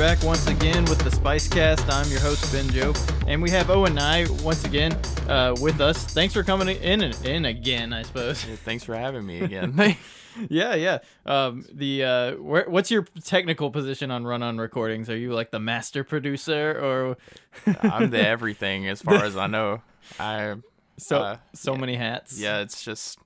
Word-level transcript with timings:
All 0.00 0.06
right, 0.06 0.12
you're 0.12 0.16
back 0.16 0.26
once 0.26 0.46
again 0.46 0.84
with 0.86 0.98
the 1.00 1.10
Spice 1.10 1.46
Cast. 1.46 1.86
I'm 1.90 2.10
your 2.10 2.20
host 2.20 2.50
Ben 2.50 2.66
Joe, 2.70 2.94
and 3.26 3.42
we 3.42 3.50
have 3.50 3.68
Owen 3.68 3.94
Nye 3.94 4.26
once 4.42 4.64
again 4.64 4.98
uh, 5.28 5.54
with 5.60 5.82
us. 5.82 6.06
Thanks 6.06 6.32
for 6.32 6.42
coming 6.42 6.74
in 6.74 7.02
and 7.02 7.14
in 7.26 7.44
again, 7.44 7.92
I 7.92 8.00
suppose. 8.00 8.42
Yeah, 8.46 8.56
thanks 8.56 8.82
for 8.82 8.94
having 8.94 9.26
me 9.26 9.40
again. 9.42 9.76
yeah, 10.48 10.74
yeah. 10.74 10.98
Um, 11.26 11.66
the 11.70 12.04
uh, 12.04 12.32
where, 12.36 12.64
what's 12.70 12.90
your 12.90 13.02
technical 13.24 13.70
position 13.70 14.10
on 14.10 14.24
Run 14.24 14.42
On 14.42 14.56
Recordings? 14.56 15.10
Are 15.10 15.16
you 15.18 15.34
like 15.34 15.50
the 15.50 15.60
master 15.60 16.02
producer, 16.02 16.80
or 16.82 17.18
I'm 17.82 18.08
the 18.08 18.26
everything 18.26 18.88
as 18.88 19.02
far 19.02 19.22
as 19.22 19.36
I 19.36 19.48
know. 19.48 19.82
I 20.18 20.54
so 20.96 21.18
Uh, 21.18 21.36
so 21.52 21.74
many 21.76 21.96
hats? 21.96 22.40
yeah, 22.40 22.60
it's 22.60 22.82
just 22.82 23.18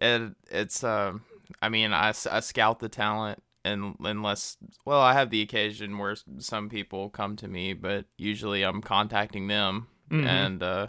it. 0.00 0.32
It's 0.48 0.84
um. 0.84 1.22
I 1.60 1.68
mean, 1.70 1.92
I, 1.92 2.10
I 2.10 2.38
scout 2.40 2.78
the 2.78 2.88
talent, 2.88 3.42
and 3.64 3.94
unless 4.00 4.56
well, 4.84 5.00
I 5.00 5.12
have 5.14 5.30
the 5.30 5.42
occasion 5.42 5.98
where 5.98 6.16
some 6.38 6.68
people 6.68 7.10
come 7.10 7.36
to 7.36 7.48
me, 7.48 7.72
but 7.74 8.06
usually 8.16 8.62
I'm 8.62 8.80
contacting 8.82 9.46
them, 9.48 9.88
Mhm. 10.10 10.26
and 10.26 10.62
uh, 10.62 10.86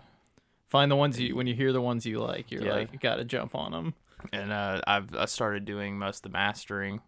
Find 0.69 0.89
the 0.89 0.95
ones 0.95 1.19
you 1.19 1.35
when 1.35 1.47
you 1.47 1.53
hear 1.55 1.73
the 1.73 1.81
ones 1.81 2.05
you 2.05 2.19
like, 2.19 2.49
you're 2.49 2.63
Yeah. 2.63 2.75
like 2.75 2.93
you 2.93 2.99
got 2.99 3.15
to 3.17 3.25
jump 3.25 3.55
on 3.55 3.71
them. 3.73 3.93
and 4.31 4.51
uh, 4.53 4.79
I've 4.87 5.13
I 5.15 5.25
started 5.25 5.65
doing 5.65 5.97
most 5.99 6.17
of 6.19 6.31
the 6.31 6.37
mastering. 6.37 7.01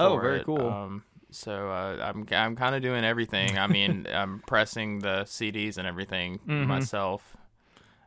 Oh, 0.00 0.18
very 0.18 0.40
it. 0.40 0.46
cool. 0.46 0.70
Um, 0.70 1.02
so 1.30 1.68
uh, 1.70 1.98
I'm 2.02 2.26
I'm 2.32 2.56
kind 2.56 2.74
of 2.74 2.80
doing 2.82 3.04
everything. 3.04 3.58
I 3.58 3.66
mean, 3.66 4.06
I'm 4.12 4.40
pressing 4.46 5.00
the 5.00 5.24
CDs 5.26 5.76
and 5.76 5.86
everything 5.86 6.38
Mhm. 6.46 6.66
myself. 6.66 7.36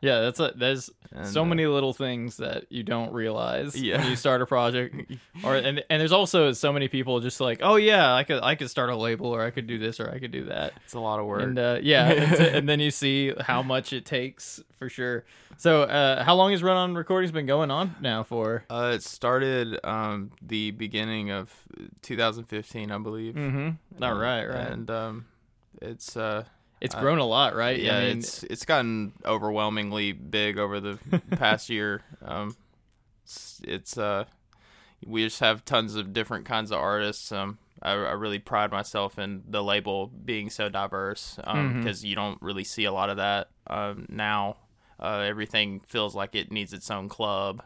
Yeah, 0.02 0.20
that's 0.20 0.40
a, 0.40 0.52
there's 0.56 0.90
And, 1.12 1.26
so 1.26 1.42
uh, 1.42 1.44
many 1.44 1.66
little 1.66 1.92
things 1.92 2.36
that 2.38 2.64
you 2.70 2.82
don't 2.82 3.12
realize 3.12 3.74
Yeah. 3.76 3.98
when 3.98 4.10
you 4.10 4.16
start 4.16 4.40
a 4.42 4.46
project 4.46 4.94
or 5.44 5.56
and, 5.56 5.82
and 5.90 6.00
there's 6.00 6.12
also 6.12 6.52
so 6.52 6.72
many 6.72 6.88
people 6.88 7.20
just 7.20 7.40
like 7.40 7.58
oh 7.62 7.76
yeah 7.76 8.14
i 8.14 8.22
could 8.24 8.42
i 8.42 8.54
could 8.54 8.70
start 8.70 8.88
a 8.90 8.96
label 8.96 9.26
or 9.26 9.42
i 9.42 9.50
could 9.50 9.66
do 9.66 9.76
this 9.78 10.00
or 10.00 10.10
i 10.10 10.18
could 10.18 10.30
do 10.32 10.44
that 10.46 10.72
It's 10.84 10.94
a 10.94 11.00
lot 11.00 11.18
of 11.20 11.26
work. 11.26 11.42
and 11.42 11.58
uh, 11.58 11.78
yeah 11.82 12.08
and, 12.56 12.68
then 12.68 12.80
you 12.80 12.90
see 12.90 13.32
how 13.40 13.62
much 13.62 13.92
it 13.92 14.04
takes 14.04 14.62
for 14.78 14.88
sure 14.88 15.24
so 15.58 15.82
uh, 15.82 16.24
how 16.24 16.34
long 16.36 16.52
has 16.52 16.62
run 16.62 16.76
on 16.76 16.94
recordings 16.94 17.32
been 17.32 17.44
going 17.46 17.70
on 17.70 17.96
now 18.00 18.22
for 18.22 18.64
uh, 18.70 18.92
it 18.94 19.02
started 19.02 19.78
um, 19.84 20.30
the 20.40 20.70
beginning 20.70 21.30
of 21.30 21.52
2015, 22.02 22.90
I 22.90 22.98
believe. 22.98 23.34
mm-hmm 23.34 23.70
all 24.02 24.12
And- 24.12 24.20
right 24.20 24.44
right 24.46 24.56
And 24.72 24.90
um, 24.90 25.26
it's 25.82 26.16
uh, 26.16 26.44
it's 26.80 26.94
uh, 26.94 27.00
grown 27.00 27.18
a 27.18 27.24
lot 27.26 27.54
right 27.54 27.78
yeah, 27.80 27.98
I 27.98 28.00
mean, 28.08 28.18
it's 28.18 28.42
it's 28.44 28.64
gotten 28.64 29.12
overwhelmingly 29.24 30.12
big 30.12 30.58
over 30.58 30.80
the 30.80 30.98
past 31.36 31.68
year. 31.68 32.02
Um, 32.24 32.56
it's, 33.24 33.60
it's 33.64 33.98
uh, 33.98 34.24
we 35.06 35.24
just 35.24 35.40
have 35.40 35.64
tons 35.64 35.94
of 35.96 36.12
different 36.12 36.44
kinds 36.44 36.70
of 36.70 36.78
artists. 36.78 37.32
Um, 37.32 37.58
I, 37.82 37.92
I 37.92 38.12
really 38.12 38.38
pride 38.38 38.70
myself 38.70 39.18
in 39.18 39.42
the 39.48 39.62
label 39.64 40.08
being 40.08 40.50
so 40.50 40.68
diverse 40.68 41.38
um, 41.44 41.74
Mhm. 41.74 41.76
because 41.78 42.04
you 42.04 42.14
don't 42.14 42.40
really 42.42 42.64
see 42.64 42.84
a 42.84 42.92
lot 42.92 43.08
of 43.10 43.16
that 43.16 43.48
um, 43.68 44.06
now. 44.08 44.56
Uh, 44.98 45.20
everything 45.26 45.80
feels 45.86 46.14
like 46.14 46.34
it 46.34 46.52
needs 46.52 46.74
its 46.74 46.90
own 46.90 47.08
club, 47.08 47.62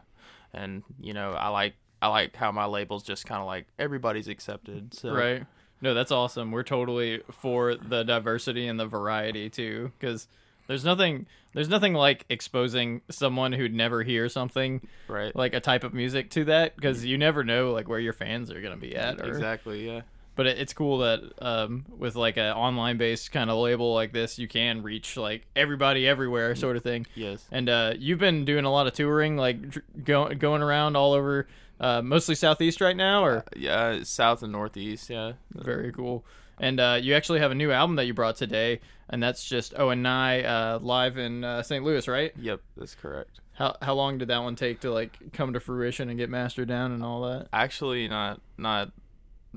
and 0.53 0.83
you 1.01 1.13
know 1.13 1.31
I 1.33 1.49
like 1.49 1.75
I 2.01 2.07
like 2.07 2.35
how 2.35 2.51
my 2.53 2.65
label's 2.65 3.03
just 3.03 3.25
kind 3.25 3.41
of 3.41 3.47
like 3.47 3.67
everybody's 3.77 4.29
accepted. 4.29 4.93
So 4.93 5.11
Right. 5.11 5.43
No, 5.81 5.93
that's 5.93 6.11
awesome. 6.11 6.51
We're 6.51 6.63
totally 6.63 7.21
for 7.31 7.75
the 7.75 8.03
diversity 8.03 8.67
and 8.67 8.79
the 8.79 8.85
variety 8.85 9.49
too, 9.49 9.91
because 9.99 10.27
there's 10.67 10.85
nothing 10.85 11.27
there's 11.53 11.69
nothing 11.69 11.93
like 11.93 12.25
exposing 12.29 13.01
someone 13.09 13.53
who'd 13.53 13.73
never 13.73 14.03
hear 14.03 14.27
something 14.29 14.87
right, 15.07 15.35
like 15.35 15.53
a 15.53 15.59
type 15.59 15.83
of 15.83 15.93
music 15.93 16.29
to 16.31 16.45
that, 16.45 16.75
because 16.75 17.05
you 17.05 17.17
never 17.17 17.43
know 17.43 17.71
like 17.71 17.87
where 17.87 17.99
your 17.99 18.13
fans 18.13 18.51
are 18.51 18.61
gonna 18.61 18.77
be 18.77 18.95
at. 18.95 19.21
Or, 19.21 19.27
exactly, 19.27 19.85
yeah. 19.85 20.01
But 20.35 20.47
it, 20.47 20.57
it's 20.59 20.73
cool 20.73 20.97
that 20.97 21.21
um, 21.41 21.85
with 21.97 22.15
like 22.15 22.35
an 22.35 22.51
online 22.51 22.97
based 22.97 23.31
kind 23.31 23.49
of 23.49 23.57
label 23.57 23.93
like 23.93 24.11
this, 24.11 24.37
you 24.37 24.49
can 24.49 24.83
reach 24.83 25.15
like 25.15 25.45
everybody 25.55 26.05
everywhere, 26.07 26.55
sort 26.55 26.75
of 26.75 26.83
thing. 26.83 27.05
Yes. 27.15 27.45
And 27.51 27.69
uh, 27.69 27.93
you've 27.97 28.19
been 28.19 28.43
doing 28.43 28.65
a 28.65 28.71
lot 28.71 28.85
of 28.85 28.91
touring, 28.93 29.37
like 29.37 29.57
go- 30.03 30.33
going 30.33 30.61
around 30.61 30.97
all 30.97 31.13
over, 31.13 31.47
uh, 31.79 32.01
mostly 32.01 32.35
southeast 32.35 32.81
right 32.81 32.95
now, 32.95 33.23
or 33.23 33.43
Yeah, 33.55 34.03
south 34.03 34.43
and 34.43 34.51
northeast, 34.51 35.09
yeah. 35.09 35.33
very 35.53 35.91
cool. 35.91 36.25
And 36.57 36.79
uh, 36.79 36.99
you 37.01 37.15
actually 37.15 37.39
have 37.39 37.51
a 37.51 37.55
new 37.55 37.71
album 37.71 37.97
that 37.97 38.05
you 38.05 38.13
brought 38.13 38.37
today, 38.37 38.79
and 39.09 39.21
that's 39.21 39.43
just 39.43 39.73
Oh 39.77 39.89
and 39.89 40.01
Nye 40.01 40.41
uh, 40.43 40.79
live 40.79 41.17
in 41.17 41.43
uh, 41.43 41.61
St. 41.63 41.83
Louis, 41.83 42.07
right? 42.07 42.31
Yep, 42.39 42.61
that's 42.77 42.95
correct. 42.95 43.41
How 43.53 43.75
how 43.81 43.93
long 43.93 44.17
did 44.17 44.29
that 44.29 44.39
one 44.43 44.55
take 44.55 44.79
to 44.81 44.91
like 44.91 45.33
come 45.33 45.53
to 45.53 45.59
fruition 45.59 46.09
and 46.09 46.17
get 46.17 46.29
mastered 46.29 46.67
down 46.69 46.91
and 46.93 47.03
all 47.03 47.23
that? 47.23 47.47
Actually, 47.51 48.07
not 48.07 48.39
not 48.57 48.91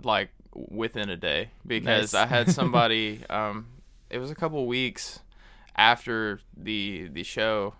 like 0.03 0.31
within 0.55 1.09
a 1.09 1.17
day 1.17 1.51
because 1.67 2.15
Nice. 2.15 2.23
I 2.23 2.27
had 2.27 2.51
somebody. 2.51 3.21
um, 3.31 3.67
it 4.11 4.19
was 4.19 4.31
a 4.31 4.35
couple 4.35 4.67
weeks 4.67 5.21
after 5.77 6.41
the 6.57 7.09
the 7.13 7.23
show. 7.23 7.75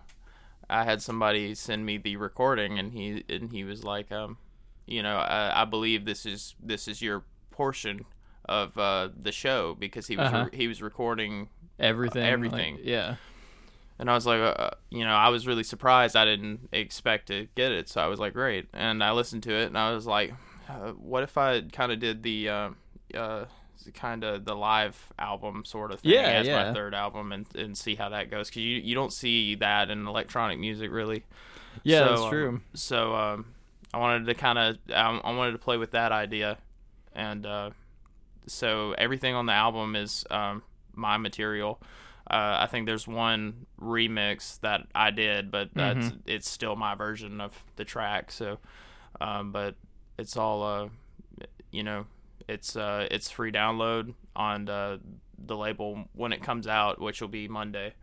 I 0.69 0.83
had 0.83 1.01
somebody 1.01 1.55
send 1.55 1.85
me 1.85 1.97
the 1.97 2.15
recording, 2.17 2.77
and 2.79 2.91
he 2.93 3.23
and 3.29 3.51
he 3.51 3.63
was 3.63 3.83
like, 3.83 4.11
um, 4.11 4.37
you 4.85 5.01
know, 5.03 5.17
I, 5.17 5.61
I 5.61 5.65
believe 5.65 6.05
this 6.05 6.25
is 6.25 6.55
this 6.61 6.87
is 6.87 7.01
your 7.01 7.23
portion 7.51 8.05
of 8.45 8.77
uh, 8.77 9.09
the 9.19 9.31
show 9.31 9.75
because 9.77 10.07
he 10.07 10.15
was 10.17 10.27
Uh-huh. 10.27 10.49
re- 10.51 10.57
he 10.57 10.67
was 10.67 10.81
recording 10.81 11.49
Everything, 11.79 12.23
like- 12.23 12.31
everything. 12.33 12.79
yeah. 12.83 13.15
And 13.99 14.09
I 14.09 14.13
was 14.15 14.25
like, 14.25 14.39
uh, 14.39 14.69
you 14.89 15.03
know, 15.03 15.11
I 15.13 15.27
was 15.27 15.45
really 15.45 15.63
surprised. 15.63 16.15
I 16.15 16.23
didn't 16.23 16.69
expect 16.71 17.27
to 17.27 17.47
get 17.55 17.71
it, 17.73 17.89
so 17.89 17.99
I 18.01 18.07
was 18.07 18.17
like, 18.19 18.31
great. 18.33 18.67
And 18.73 19.03
I 19.03 19.11
listened 19.11 19.43
to 19.43 19.51
it, 19.53 19.65
and 19.65 19.77
I 19.77 19.91
was 19.93 20.07
like, 20.07 20.33
uh, 20.69 20.91
what 20.91 21.21
if 21.23 21.37
I 21.37 21.61
kind 21.61 21.91
of 21.91 21.99
did 21.99 22.23
the, 22.23 22.47
uh, 22.49 22.69
uh, 23.13 23.45
kind 23.93 24.23
of 24.23 24.45
the 24.45 24.55
live 24.55 25.11
album 25.19 25.65
sort 25.65 25.91
of 25.91 26.01
thing 26.01 26.13
Yeah, 26.13 26.29
as 26.31 26.47
yeah. 26.47 26.53
my 26.53 26.65
third 26.73 26.93
album, 26.93 27.31
and, 27.31 27.45
and 27.55 27.77
see 27.77 27.95
how 27.95 28.09
that 28.09 28.29
goes? 28.31 28.49
Because 28.49 28.63
you 28.63 28.77
you 28.77 28.95
don't 28.95 29.13
see 29.13 29.55
that 29.55 29.89
in 29.89 30.07
electronic 30.07 30.59
music 30.59 30.91
really. 30.91 31.25
Yeah, 31.83 31.99
So, 31.99 32.09
that's 32.09 32.23
um, 32.23 32.29
true. 32.29 32.61
So 32.73 33.15
um, 33.15 33.45
I 33.93 33.97
wanted 33.99 34.25
to 34.27 34.33
kind 34.35 34.57
of 34.59 34.77
I, 34.93 35.17
I 35.23 35.35
wanted 35.35 35.53
to 35.53 35.57
play 35.59 35.77
with 35.77 35.91
that 35.91 36.11
idea, 36.11 36.57
and 37.13 37.45
uh, 37.45 37.71
so 38.47 38.93
everything 38.97 39.35
on 39.35 39.45
the 39.45 39.53
album 39.53 39.95
is 39.95 40.25
um, 40.31 40.63
my 40.93 41.17
material. 41.17 41.81
Uh, 42.29 42.57
I 42.61 42.67
think 42.67 42.85
there's 42.85 43.07
one 43.07 43.65
remix 43.81 44.59
that 44.61 44.87
I 44.93 45.09
did, 45.11 45.49
but 45.51 45.69
that's 45.75 46.11
Mm-hmm. 46.11 46.17
it's 46.25 46.49
still 46.49 46.75
my 46.75 46.93
version 46.95 47.41
of 47.41 47.63
the 47.75 47.85
track. 47.85 48.31
So, 48.31 48.59
um, 49.19 49.51
but 49.51 49.75
it's 50.17 50.37
all 50.37 50.63
uh, 50.63 50.89
you 51.71 51.83
know, 51.83 52.05
it's 52.49 52.75
uh, 52.75 53.07
it's 53.11 53.29
free 53.29 53.51
download 53.51 54.13
on 54.35 54.67
uh, 54.67 54.97
the 55.37 55.55
label 55.55 56.05
when 56.13 56.33
it 56.33 56.41
comes 56.41 56.67
out, 56.67 56.99
which 56.99 57.21
will 57.21 57.27
be 57.29 57.47
Monday. 57.47 57.93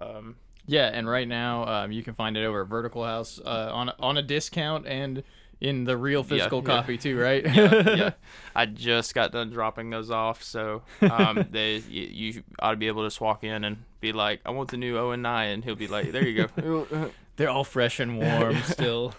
Um, 0.00 0.36
Yeah, 0.66 0.90
and 0.92 1.08
right 1.08 1.28
now 1.28 1.66
um, 1.66 1.92
you 1.92 2.02
can 2.02 2.14
find 2.14 2.36
it 2.36 2.44
over 2.44 2.62
at 2.62 2.68
Vertical 2.68 3.04
House 3.04 3.40
uh, 3.44 3.70
on 3.72 3.90
a, 3.90 3.94
on 3.98 4.16
a 4.16 4.22
discount 4.22 4.86
and 4.86 5.22
in 5.60 5.84
the 5.84 5.96
real 5.96 6.22
physical 6.22 6.60
yeah. 6.60 6.66
copy 6.66 6.98
too, 6.98 7.18
right? 7.18 7.44
yeah, 7.46 8.10
I 8.56 8.66
just 8.66 9.14
got 9.14 9.32
done 9.32 9.50
dropping 9.50 9.90
those 9.90 10.10
off, 10.10 10.42
so 10.42 10.82
um, 11.00 11.46
they 11.50 11.76
you, 11.76 12.02
you 12.02 12.42
ought 12.58 12.72
to 12.72 12.76
be 12.76 12.88
able 12.88 13.02
to 13.02 13.06
just 13.06 13.20
walk 13.20 13.44
in 13.44 13.64
and 13.64 13.78
be 14.00 14.12
like, 14.12 14.40
"I 14.44 14.50
want 14.50 14.70
the 14.70 14.76
new 14.76 14.98
Owen 14.98 15.22
Nye," 15.22 15.46
and 15.46 15.64
he'll 15.64 15.76
be 15.76 15.86
like, 15.86 16.12
"There 16.12 16.26
you 16.26 16.48
go." 16.48 17.10
They're 17.36 17.50
all 17.50 17.64
fresh 17.64 17.98
and 17.98 18.18
warm 18.18 18.62
still. 18.62 19.12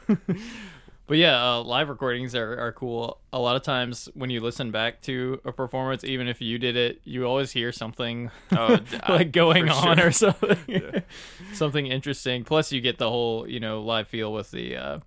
But 1.08 1.18
yeah, 1.18 1.52
uh, 1.52 1.62
live 1.62 1.90
recordings 1.90 2.34
are, 2.34 2.58
are 2.60 2.72
cool. 2.72 3.20
A 3.32 3.40
lot 3.40 3.56
of 3.56 3.62
times 3.62 4.10
when 4.16 4.30
you 4.30 4.40
listen 4.42 4.72
back 4.72 5.02
to 5.04 5.40
a 5.46 5.52
performance, 5.52 6.04
even 6.04 6.28
if 6.28 6.42
you 6.42 6.58
did 6.58 6.76
it, 6.76 7.00
you 7.04 7.26
always 7.26 7.52
hear 7.52 7.72
something 7.72 8.32
Oh, 8.52 8.80
like 9.10 9.32
going 9.32 9.70
on 9.70 9.98
sure. 9.98 10.08
or 10.08 10.12
something, 10.12 11.04
something 11.54 11.86
interesting. 11.86 12.44
Plus, 12.44 12.72
you 12.72 12.82
get 12.82 12.98
the 12.98 13.10
whole 13.10 13.48
you 13.48 13.60
know 13.60 13.82
live 13.82 14.08
feel 14.08 14.34
with 14.34 14.52
the 14.52 14.76
uh, 14.76 15.00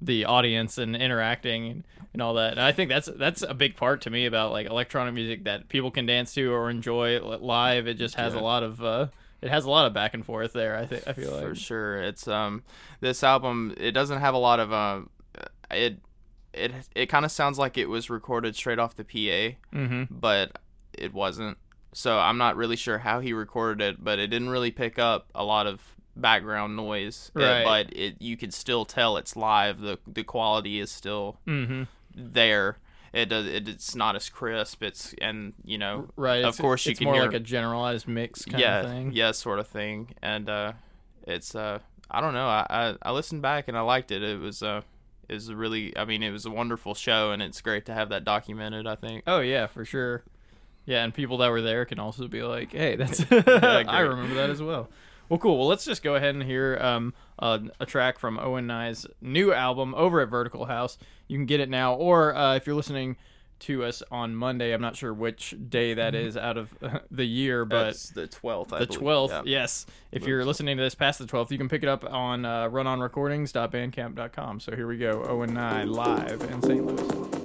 the 0.00 0.24
audience 0.24 0.78
and 0.78 0.96
interacting 0.96 1.84
and, 2.12 2.22
all 2.22 2.34
that. 2.34 2.52
And 2.52 2.60
I 2.60 2.72
think 2.72 2.88
that's 2.88 3.08
that's 3.16 3.42
a 3.42 3.54
big 3.54 3.76
part 3.76 4.00
to 4.02 4.10
me 4.10 4.26
about 4.26 4.52
like 4.52 4.66
electronic 4.66 5.14
music 5.14 5.44
that 5.44 5.68
people 5.68 5.90
can 5.90 6.06
dance 6.06 6.32
to 6.34 6.52
or 6.52 6.70
enjoy 6.70 7.20
live. 7.20 7.86
It 7.86 7.94
just 7.94 8.14
has 8.14 8.34
a 8.34 8.40
lot 8.40 8.62
of 8.62 8.82
uh, 8.82 9.08
it 9.42 9.50
has 9.50 9.64
a 9.64 9.70
lot 9.70 9.86
of 9.86 9.92
back 9.92 10.14
and 10.14 10.24
forth 10.24 10.52
there. 10.52 10.76
I 10.76 10.86
think 10.86 11.06
I 11.06 11.12
feel 11.12 11.32
like 11.32 11.42
for 11.42 11.54
sure. 11.54 12.02
It's 12.02 12.26
um 12.26 12.62
this 13.00 13.22
album. 13.22 13.74
It 13.76 13.92
doesn't 13.92 14.20
have 14.20 14.34
a 14.34 14.38
lot 14.38 14.58
of 14.60 14.72
um 14.72 15.10
it 15.72 15.98
it 16.52 16.72
it 16.94 17.06
kind 17.06 17.24
of 17.24 17.30
sounds 17.32 17.58
like 17.58 17.78
it 17.78 17.88
was 17.88 18.10
recorded 18.10 18.54
straight 18.56 18.78
off 18.78 18.94
the 18.96 19.04
PA, 19.04 19.56
hmm 19.76 20.04
but 20.10 20.58
it 20.92 21.12
wasn't. 21.14 21.58
So 21.94 22.18
I'm 22.18 22.38
not 22.38 22.56
really 22.56 22.76
sure 22.76 22.98
how 22.98 23.20
he 23.20 23.32
recorded 23.32 23.82
it, 23.84 24.02
but 24.04 24.18
it 24.18 24.28
didn't 24.28 24.48
really 24.50 24.70
pick 24.70 24.98
up 24.98 25.28
a 25.34 25.44
lot 25.44 25.66
of 25.66 25.80
background 26.16 26.76
noise. 26.76 27.30
Uh, 27.36 27.40
Right. 27.40 27.64
but 27.64 27.96
it 27.96 28.16
you 28.20 28.36
could 28.36 28.52
still 28.54 28.84
tell 28.84 29.16
it's 29.16 29.36
live. 29.36 29.80
The 29.80 29.98
the 30.06 30.24
quality 30.24 30.78
is 30.80 30.90
still 30.90 31.38
hmm 31.46 31.84
there. 32.14 32.78
It 33.12 33.26
does. 33.26 33.46
It, 33.46 33.68
it's 33.68 33.94
not 33.94 34.16
as 34.16 34.30
crisp. 34.30 34.82
It's 34.82 35.14
and 35.20 35.52
you 35.64 35.76
know, 35.78 36.08
Right. 36.16 36.36
Of 36.44 36.54
it's- 36.54 36.60
course, 36.60 36.86
you 36.86 36.92
it's 36.92 36.98
can 36.98 37.06
more 37.06 37.14
hear 37.14 37.24
like 37.24 37.34
a 37.34 37.40
generalized 37.40 38.08
mix 38.08 38.44
kind 38.46 38.58
yeah, 38.60 38.80
of 38.80 38.90
thing. 38.90 39.12
yeah, 39.12 39.32
sort 39.32 39.58
of 39.58 39.66
thing. 39.68 40.14
And 40.22 40.48
uh, 40.48 40.72
it's 41.26 41.54
uh, 41.54 41.80
I 42.10 42.20
don't 42.22 42.32
know. 42.32 42.46
I, 42.46 42.66
I 42.70 42.94
I 43.02 43.12
listened 43.12 43.42
back 43.42 43.68
and 43.68 43.76
I 43.76 43.82
liked 43.82 44.10
it. 44.12 44.22
It 44.22 44.40
was 44.40 44.62
uh, 44.62 44.80
it 45.32 45.36
was 45.36 45.52
really. 45.52 45.96
I 45.96 46.04
mean, 46.04 46.22
it 46.22 46.30
was 46.30 46.46
a 46.46 46.50
wonderful 46.50 46.94
show, 46.94 47.32
and 47.32 47.42
it's 47.42 47.60
great 47.60 47.86
to 47.86 47.94
have 47.94 48.10
that 48.10 48.24
documented. 48.24 48.86
I 48.86 48.94
think. 48.94 49.24
Oh 49.26 49.40
yeah, 49.40 49.66
for 49.66 49.84
sure. 49.84 50.22
Yeah, 50.84 51.04
and 51.04 51.14
people 51.14 51.38
that 51.38 51.50
were 51.50 51.62
there 51.62 51.84
can 51.84 51.98
also 51.98 52.28
be 52.28 52.42
like, 52.42 52.72
"Hey, 52.72 52.96
that's 52.96 53.24
I 53.30 54.00
remember 54.00 54.34
that 54.34 54.50
as 54.50 54.62
well." 54.62 54.88
Well, 55.28 55.38
cool. 55.38 55.58
Well, 55.58 55.68
let's 55.68 55.86
just 55.86 56.02
go 56.02 56.14
ahead 56.14 56.34
and 56.34 56.44
hear 56.44 56.76
um, 56.80 57.14
uh, 57.38 57.60
a 57.80 57.86
track 57.86 58.18
from 58.18 58.38
Owen 58.38 58.66
Nye's 58.66 59.06
new 59.22 59.52
album 59.54 59.94
over 59.94 60.20
at 60.20 60.28
Vertical 60.28 60.66
House. 60.66 60.98
You 61.26 61.38
can 61.38 61.46
get 61.46 61.60
it 61.60 61.70
now, 61.70 61.94
or 61.94 62.34
uh, 62.34 62.56
if 62.56 62.66
you're 62.66 62.76
listening 62.76 63.16
to 63.62 63.84
us 63.84 64.02
on 64.10 64.34
Monday, 64.34 64.72
I'm 64.72 64.80
not 64.80 64.96
sure 64.96 65.12
which 65.12 65.54
day 65.68 65.94
that 65.94 66.14
is 66.14 66.36
out 66.36 66.56
of 66.56 66.74
the 67.10 67.24
year, 67.24 67.64
but 67.64 67.84
That's 67.84 68.10
the 68.10 68.26
twelfth. 68.26 68.70
the 68.70 68.86
12th, 68.86 69.42
yes. 69.46 69.86
If 70.10 70.26
you're 70.26 70.44
listening 70.44 70.76
to 70.76 70.82
this 70.82 70.94
past 70.94 71.18
the 71.18 71.26
12th, 71.26 71.50
you 71.50 71.58
can 71.58 71.68
pick 71.68 71.82
it 71.82 71.88
up 71.88 72.04
on 72.04 72.44
uh, 72.44 72.68
runonrecordings.bandcamp.com. 72.68 74.60
So 74.60 74.76
here 74.76 74.86
we 74.86 74.98
go, 74.98 75.24
Owen 75.28 75.54
Nye 75.54 75.84
live 75.84 76.42
in 76.42 76.62
St. 76.62 76.86
Louis. 76.86 77.41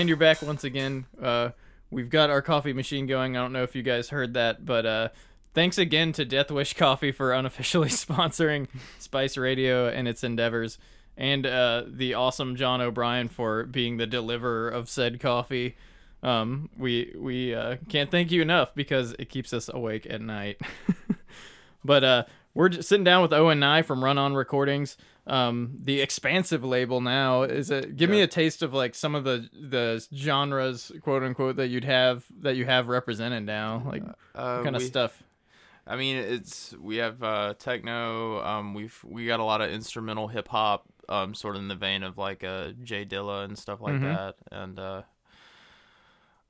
And 0.00 0.08
you're 0.08 0.16
back 0.16 0.40
once 0.40 0.64
again. 0.64 1.04
Uh, 1.22 1.50
we've 1.90 2.08
got 2.08 2.30
our 2.30 2.40
coffee 2.40 2.72
machine 2.72 3.06
going. 3.06 3.36
I 3.36 3.42
don't 3.42 3.52
know 3.52 3.64
if 3.64 3.76
you 3.76 3.82
guys 3.82 4.08
heard 4.08 4.32
that, 4.32 4.64
but 4.64 4.86
uh, 4.86 5.08
thanks 5.52 5.76
again 5.76 6.12
to 6.12 6.24
Death 6.24 6.50
Wish 6.50 6.72
Coffee 6.72 7.12
for 7.12 7.34
unofficially 7.34 7.88
sponsoring 7.90 8.68
Spice 8.98 9.36
Radio 9.36 9.88
and 9.88 10.08
its 10.08 10.24
endeavors, 10.24 10.78
and 11.18 11.44
uh, 11.44 11.82
the 11.86 12.14
awesome 12.14 12.56
John 12.56 12.80
O'Brien 12.80 13.28
for 13.28 13.64
being 13.64 13.98
the 13.98 14.06
deliverer 14.06 14.70
of 14.70 14.88
said 14.88 15.20
coffee. 15.20 15.76
Um, 16.22 16.70
we 16.78 17.12
we 17.14 17.54
uh, 17.54 17.76
can't 17.90 18.10
thank 18.10 18.30
you 18.30 18.40
enough 18.40 18.74
because 18.74 19.14
it 19.18 19.28
keeps 19.28 19.52
us 19.52 19.68
awake 19.68 20.06
at 20.08 20.22
night. 20.22 20.62
but 21.84 22.02
uh, 22.02 22.24
we're 22.54 22.70
just 22.70 22.88
sitting 22.88 23.04
down 23.04 23.20
with 23.20 23.34
Owen 23.34 23.60
Nye 23.60 23.82
from 23.82 24.02
Run 24.02 24.16
On 24.16 24.32
Recordings. 24.32 24.96
Um, 25.30 25.78
the 25.84 26.00
expansive 26.00 26.64
label 26.64 27.00
now 27.00 27.42
is 27.44 27.70
it. 27.70 27.96
Give 27.96 28.10
me 28.10 28.20
a 28.20 28.26
taste 28.26 28.62
of 28.62 28.74
like 28.74 28.94
some 28.96 29.14
of 29.14 29.22
the 29.24 29.48
the 29.52 30.04
genres, 30.14 30.90
quote 31.02 31.22
unquote, 31.22 31.56
that 31.56 31.68
you'd 31.68 31.84
have 31.84 32.24
that 32.40 32.56
you 32.56 32.66
have 32.66 32.88
represented 32.88 33.44
now. 33.44 33.82
Like 33.86 34.02
Uh, 34.34 34.54
what 34.56 34.64
kind 34.64 34.76
of 34.76 34.82
stuff. 34.82 35.22
I 35.86 35.96
mean, 35.96 36.16
it's 36.16 36.74
we 36.80 36.96
have 36.96 37.22
uh, 37.22 37.54
techno. 37.58 38.42
Um, 38.44 38.74
we've 38.74 38.98
we 39.04 39.26
got 39.26 39.40
a 39.40 39.44
lot 39.44 39.60
of 39.60 39.70
instrumental 39.70 40.28
hip 40.28 40.48
hop, 40.48 40.84
um, 41.08 41.34
sort 41.34 41.54
of 41.56 41.62
in 41.62 41.68
the 41.68 41.74
vein 41.76 42.02
of 42.02 42.18
like 42.18 42.42
uh, 42.44 42.72
J 42.82 43.04
Dilla 43.04 43.44
and 43.44 43.56
stuff 43.58 43.80
like 43.80 43.94
Mhm. 43.94 44.02
that. 44.02 44.34
And 44.50 44.78
uh, 44.78 45.02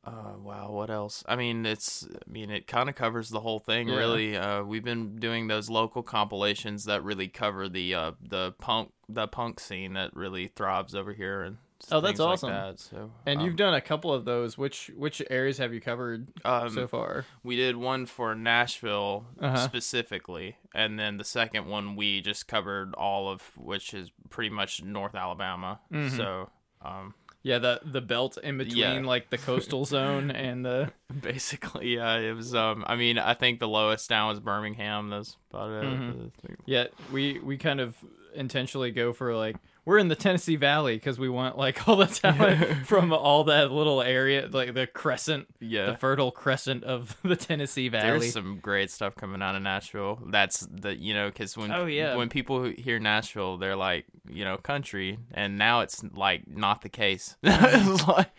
uh, 0.04 0.34
wow, 0.42 0.70
what 0.70 0.90
else? 0.90 1.22
I 1.28 1.36
mean, 1.36 1.66
it's 1.66 2.06
I 2.06 2.30
mean, 2.30 2.50
it 2.50 2.66
kind 2.66 2.88
of 2.88 2.94
covers 2.94 3.28
the 3.28 3.40
whole 3.40 3.58
thing, 3.58 3.88
Yeah. 3.88 3.96
really. 3.96 4.36
Uh, 4.36 4.62
we've 4.62 4.84
been 4.84 5.16
doing 5.16 5.48
those 5.48 5.68
local 5.68 6.02
compilations 6.02 6.84
that 6.84 7.02
really 7.04 7.28
cover 7.28 7.68
the 7.68 7.94
uh, 7.94 8.12
the 8.20 8.52
punk 8.52 8.92
the 9.08 9.26
punk 9.28 9.60
scene 9.60 9.92
that 9.94 10.14
really 10.16 10.48
thrives 10.48 10.94
over 10.94 11.12
here, 11.12 11.42
and 11.42 11.58
Oh, 11.90 12.00
that's 12.02 12.10
things 12.18 12.20
like 12.20 12.28
awesome. 12.34 12.50
that, 12.50 12.78
so 12.78 13.10
And 13.24 13.40
um, 13.40 13.46
you've 13.46 13.56
done 13.56 13.72
a 13.72 13.80
couple 13.80 14.12
of 14.12 14.26
those. 14.26 14.58
Which 14.58 14.90
which 14.96 15.22
areas 15.30 15.56
have 15.58 15.72
you 15.72 15.80
covered 15.80 16.28
um, 16.44 16.68
so 16.70 16.86
far? 16.86 17.24
we 17.42 17.56
did 17.56 17.74
one 17.76 18.04
for 18.06 18.34
Nashville 18.34 19.24
Uh-huh. 19.40 19.56
specifically, 19.66 20.56
and 20.74 20.98
then 20.98 21.16
the 21.16 21.24
second 21.24 21.66
one 21.66 21.96
we 21.96 22.20
just 22.20 22.46
covered 22.48 22.94
all 22.94 23.30
of 23.30 23.42
which 23.56 23.94
is 23.94 24.10
pretty 24.28 24.50
much 24.50 24.82
North 24.82 25.14
Alabama. 25.14 25.80
Mhm. 25.92 26.10
So 26.16 26.50
um, 26.82 27.14
Yeah, 27.42 27.58
the 27.58 27.80
the 27.84 28.00
belt 28.02 28.36
in 28.42 28.58
between 28.58 28.76
Yeah. 28.76 29.00
like 29.00 29.30
the 29.30 29.38
coastal 29.38 29.84
zone 29.86 30.30
and 30.46 30.64
the 30.64 30.92
basically, 31.22 31.94
yeah, 31.96 32.16
it 32.16 32.34
was. 32.36 32.54
Um, 32.54 32.84
I 32.86 32.96
mean, 32.96 33.18
I 33.18 33.34
think 33.34 33.60
the 33.60 33.68
lowest 33.68 34.08
down 34.10 34.28
was 34.28 34.40
Birmingham. 34.40 35.08
That's 35.10 35.36
about 35.50 35.70
it. 35.70 35.84
Mhm. 35.84 36.30
yeah. 36.66 36.86
We 37.10 37.38
we 37.38 37.56
kind 37.56 37.80
of 37.80 37.96
intentionally 38.34 38.90
go 38.90 39.12
for 39.12 39.34
like 39.34 39.56
we're 39.84 39.98
in 39.98 40.08
the 40.08 40.14
Tennessee 40.14 40.56
Valley 40.56 40.96
because 40.96 41.18
we 41.18 41.28
want 41.28 41.56
like 41.58 41.88
all 41.88 41.96
the 41.96 42.06
talent 42.06 42.86
from 42.86 43.12
all 43.12 43.44
that 43.44 43.70
little 43.72 44.02
area, 44.02 44.48
like 44.50 44.74
the 44.74 44.86
crescent, 44.86 45.46
Yeah. 45.60 45.86
the 45.86 45.96
fertile 45.96 46.30
crescent 46.30 46.84
of 46.84 47.16
the 47.24 47.36
Tennessee 47.36 47.88
Valley. 47.88 48.20
There's 48.20 48.32
some 48.32 48.58
great 48.60 48.90
stuff 48.90 49.14
coming 49.16 49.42
out 49.42 49.54
of 49.56 49.62
Nashville. 49.62 50.20
That's 50.26 50.66
the 50.70 50.94
you 50.96 51.14
know 51.14 51.28
because 51.28 51.56
when 51.56 51.72
Oh, 51.72 51.86
yeah. 51.86 52.16
when 52.16 52.28
people 52.28 52.64
hear 52.64 52.98
Nashville, 52.98 53.56
they're 53.58 53.76
like 53.76 54.04
you 54.28 54.44
know 54.44 54.56
country, 54.56 55.18
and 55.32 55.56
now 55.58 55.80
it's 55.80 56.02
like 56.14 56.46
not 56.46 56.82
the 56.82 56.88
case. 56.88 57.36
It's 57.42 58.06
like- 58.06 58.30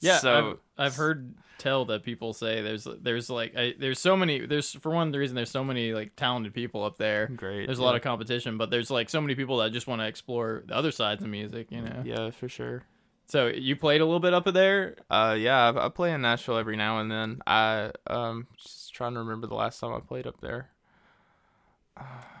Yeah, 0.00 0.18
so 0.18 0.58
I've, 0.78 0.86
I've 0.86 0.96
heard 0.96 1.34
tell 1.58 1.84
that 1.84 2.02
people 2.02 2.32
say 2.32 2.62
there's 2.62 2.86
there's 3.02 3.28
like 3.28 3.54
I, 3.54 3.74
there's 3.78 3.98
so 3.98 4.16
many 4.16 4.46
there's 4.46 4.72
for 4.72 4.90
one 4.90 5.10
the 5.12 5.18
reason 5.18 5.36
there's 5.36 5.50
so 5.50 5.62
many 5.62 5.92
like 5.92 6.16
talented 6.16 6.54
people 6.54 6.84
up 6.84 6.96
there. 6.96 7.26
great. 7.28 7.66
There's 7.66 7.78
a 7.78 7.82
lot 7.82 7.96
of 7.96 8.02
competition, 8.02 8.56
but 8.56 8.70
there's 8.70 8.90
like 8.90 9.10
so 9.10 9.20
many 9.20 9.34
people 9.34 9.58
that 9.58 9.72
just 9.72 9.86
want 9.86 10.00
to 10.00 10.06
explore 10.06 10.62
the 10.66 10.74
other 10.74 10.90
sides 10.90 11.22
of 11.22 11.28
music, 11.28 11.70
you 11.70 11.82
know. 11.82 12.02
yeah 12.04 12.30
for 12.30 12.48
sure. 12.48 12.82
So 13.26 13.46
you 13.46 13.76
played 13.76 14.00
a 14.00 14.04
little 14.04 14.20
bit 14.20 14.34
up 14.34 14.44
there. 14.52 14.96
Uh 15.10 15.36
yeah, 15.38 15.70
I, 15.70 15.86
I 15.86 15.88
play 15.90 16.12
in 16.12 16.22
Nashville 16.22 16.56
every 16.56 16.76
now 16.76 16.98
and 17.00 17.10
then. 17.10 17.40
I 17.46 17.92
um 18.06 18.46
just 18.56 18.94
trying 18.94 19.12
to 19.14 19.20
remember 19.20 19.46
the 19.46 19.54
last 19.54 19.78
time 19.80 19.92
I 19.92 20.00
played 20.00 20.26
up 20.26 20.40
there. 20.40 20.70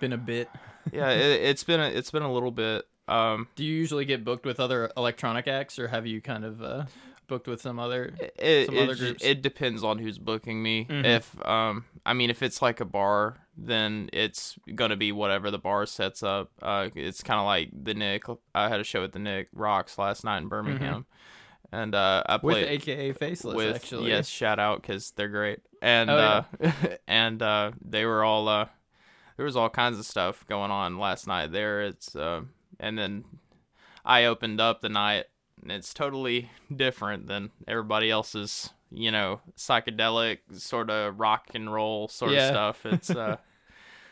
Been 0.00 0.12
a 0.12 0.18
bit. 0.18 0.48
Yeah, 0.92 1.10
it, 1.10 1.42
it's 1.42 1.62
been 1.62 1.78
a, 1.78 1.88
it's 1.88 2.10
been 2.10 2.22
a 2.22 2.32
little 2.32 2.50
bit. 2.50 2.86
Um, 3.06 3.48
Do 3.54 3.62
you 3.62 3.74
usually 3.74 4.06
get 4.06 4.24
booked 4.24 4.46
with 4.46 4.58
other 4.58 4.90
electronic 4.96 5.46
acts, 5.46 5.78
or 5.78 5.88
have 5.88 6.06
you 6.06 6.22
kind 6.22 6.42
of 6.42 6.62
uh, 6.62 6.84
booked 7.30 7.46
with 7.48 7.62
some 7.62 7.78
other? 7.78 8.12
it 8.38 8.66
Some 8.66 8.76
it, 8.76 8.82
other 8.82 8.94
groups? 8.94 9.24
it 9.24 9.40
depends 9.40 9.82
on 9.82 9.98
who's 9.98 10.18
booking 10.18 10.62
me. 10.62 10.84
Mhm. 10.90 11.04
If 11.06 11.46
um, 11.46 11.86
I 12.04 12.12
mean, 12.12 12.28
if 12.28 12.42
it's 12.42 12.60
like 12.60 12.80
a 12.80 12.84
bar, 12.84 13.38
then 13.56 14.10
it's 14.12 14.58
gonna 14.74 14.96
be 14.96 15.12
whatever 15.12 15.50
the 15.50 15.58
bar 15.58 15.86
sets 15.86 16.22
up. 16.22 16.50
Uh, 16.60 16.90
it's 16.94 17.22
kind 17.22 17.40
of 17.40 17.46
like 17.46 17.70
the 17.72 17.94
Nick. 17.94 18.24
I 18.54 18.68
had 18.68 18.80
a 18.80 18.84
show 18.84 19.02
at 19.04 19.12
the 19.12 19.18
Nick 19.18 19.48
Rocks 19.54 19.96
last 19.96 20.24
night 20.24 20.38
in 20.42 20.48
Birmingham, 20.48 21.06
and 21.72 21.94
uh, 21.94 22.22
I 22.26 22.36
Mm-hmm. 22.36 22.46
With 22.46 22.56
played 22.56 22.68
AKA 22.68 23.12
Faceless, 23.12 23.54
with 23.56 23.76
actually. 23.76 24.08
yes, 24.10 24.28
shout 24.28 24.58
out 24.58 24.82
because 24.82 25.12
they're 25.12 25.28
great, 25.28 25.60
and 25.80 26.10
Oh, 26.10 26.44
uh, 26.60 26.70
and 27.08 27.40
uh, 27.42 27.72
they 27.82 28.04
were 28.04 28.22
all 28.24 28.48
uh, 28.48 28.66
there 29.36 29.44
was 29.46 29.56
all 29.56 29.70
kinds 29.70 29.98
of 29.98 30.04
stuff 30.04 30.44
going 30.48 30.70
on 30.70 30.98
last 30.98 31.26
night 31.26 31.52
there. 31.52 31.82
It's 31.82 32.14
uh, 32.16 32.42
and 32.78 32.98
then 32.98 33.24
I 34.04 34.24
opened 34.24 34.60
up 34.60 34.80
the 34.80 34.88
night, 34.88 35.26
it's 35.66 35.92
totally 35.94 36.50
different 36.74 37.26
than 37.26 37.50
everybody 37.68 38.10
else's, 38.10 38.70
you 38.90 39.10
know, 39.10 39.40
psychedelic 39.56 40.38
sort 40.52 40.90
of 40.90 41.18
rock 41.20 41.48
and 41.54 41.72
roll 41.72 42.08
sort 42.08 42.32
Yeah. 42.32 42.48
of 42.48 42.76
stuff. 42.76 42.86
It's 42.92 43.10
uh, 43.10 43.36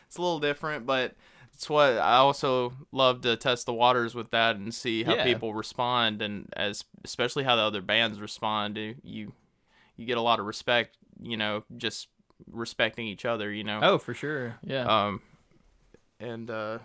it's 0.07 0.17
a 0.17 0.21
little 0.21 0.39
different, 0.39 0.85
but. 0.85 1.15
It's 1.55 1.69
what 1.69 1.97
I 1.97 2.15
also 2.15 2.71
love 2.93 3.19
to 3.21 3.35
test 3.35 3.65
the 3.65 3.73
waters 3.73 4.15
with 4.15 4.31
that 4.31 4.55
and 4.55 4.73
see 4.73 5.03
how 5.03 5.15
Yeah. 5.15 5.25
people 5.25 5.53
respond, 5.53 6.21
and 6.21 6.47
as 6.55 6.85
especially 7.03 7.43
how 7.43 7.57
the 7.57 7.63
other 7.63 7.81
bands 7.81 8.21
respond. 8.21 8.77
You 8.77 8.95
you 9.03 9.33
you 9.97 10.05
get 10.05 10.17
a 10.17 10.21
lot 10.21 10.39
of 10.39 10.45
respect, 10.45 10.95
you 11.21 11.35
know, 11.35 11.65
just 11.75 12.07
respecting 12.49 13.07
each 13.07 13.25
other, 13.25 13.51
you 13.51 13.65
know. 13.65 13.81
Oh, 13.83 13.97
for 13.97 14.13
sure. 14.13 14.55
Yeah. 14.63 14.83
Um, 14.85 15.21
and 16.17 16.49
uh, 16.49 16.77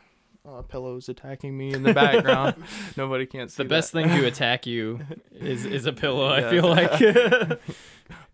a 0.45 0.63
pillow's 0.63 1.09
attacking 1.09 1.57
me 1.57 1.73
in 1.73 1.83
the 1.83 1.95
background. 1.95 2.63
Nobody 2.97 3.27
can't 3.27 3.51
see 3.51 3.63
the 3.63 3.69
best 3.69 3.93
that. 3.93 4.03
thing 4.09 4.11
to 4.21 4.27
attack 4.27 4.67
you 4.67 5.01
is 5.33 5.65
is 5.65 5.87
a 5.87 5.93
pillow. 5.93 6.29
I 6.29 6.49
feel 6.51 6.69
like. 6.69 7.61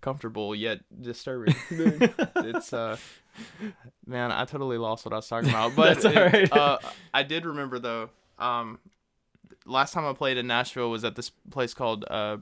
comfortable 0.01 0.55
yet 0.55 0.81
disturbing. 1.01 1.55
it's 1.71 2.73
uh, 2.73 2.97
man, 4.07 4.33
I 4.33 4.45
totally 4.45 4.79
lost 4.79 5.05
what 5.05 5.13
I 5.13 5.17
was 5.17 5.29
talking 5.29 5.51
about. 5.51 5.77
But 5.77 6.05
it- 6.05 6.15
right. 6.33 6.53
uh, 6.53 6.79
I 7.13 7.23
did 7.23 7.45
remember 7.47 7.79
though. 7.79 8.11
Um, 8.39 8.79
last 9.67 9.93
time 9.93 10.05
I 10.07 10.13
played 10.15 10.39
in 10.39 10.47
Nashville 10.47 10.91
was 10.91 11.05
at 11.05 11.17
this 11.17 11.31
place 11.51 11.75
called 11.75 12.05
uh, 12.11 12.39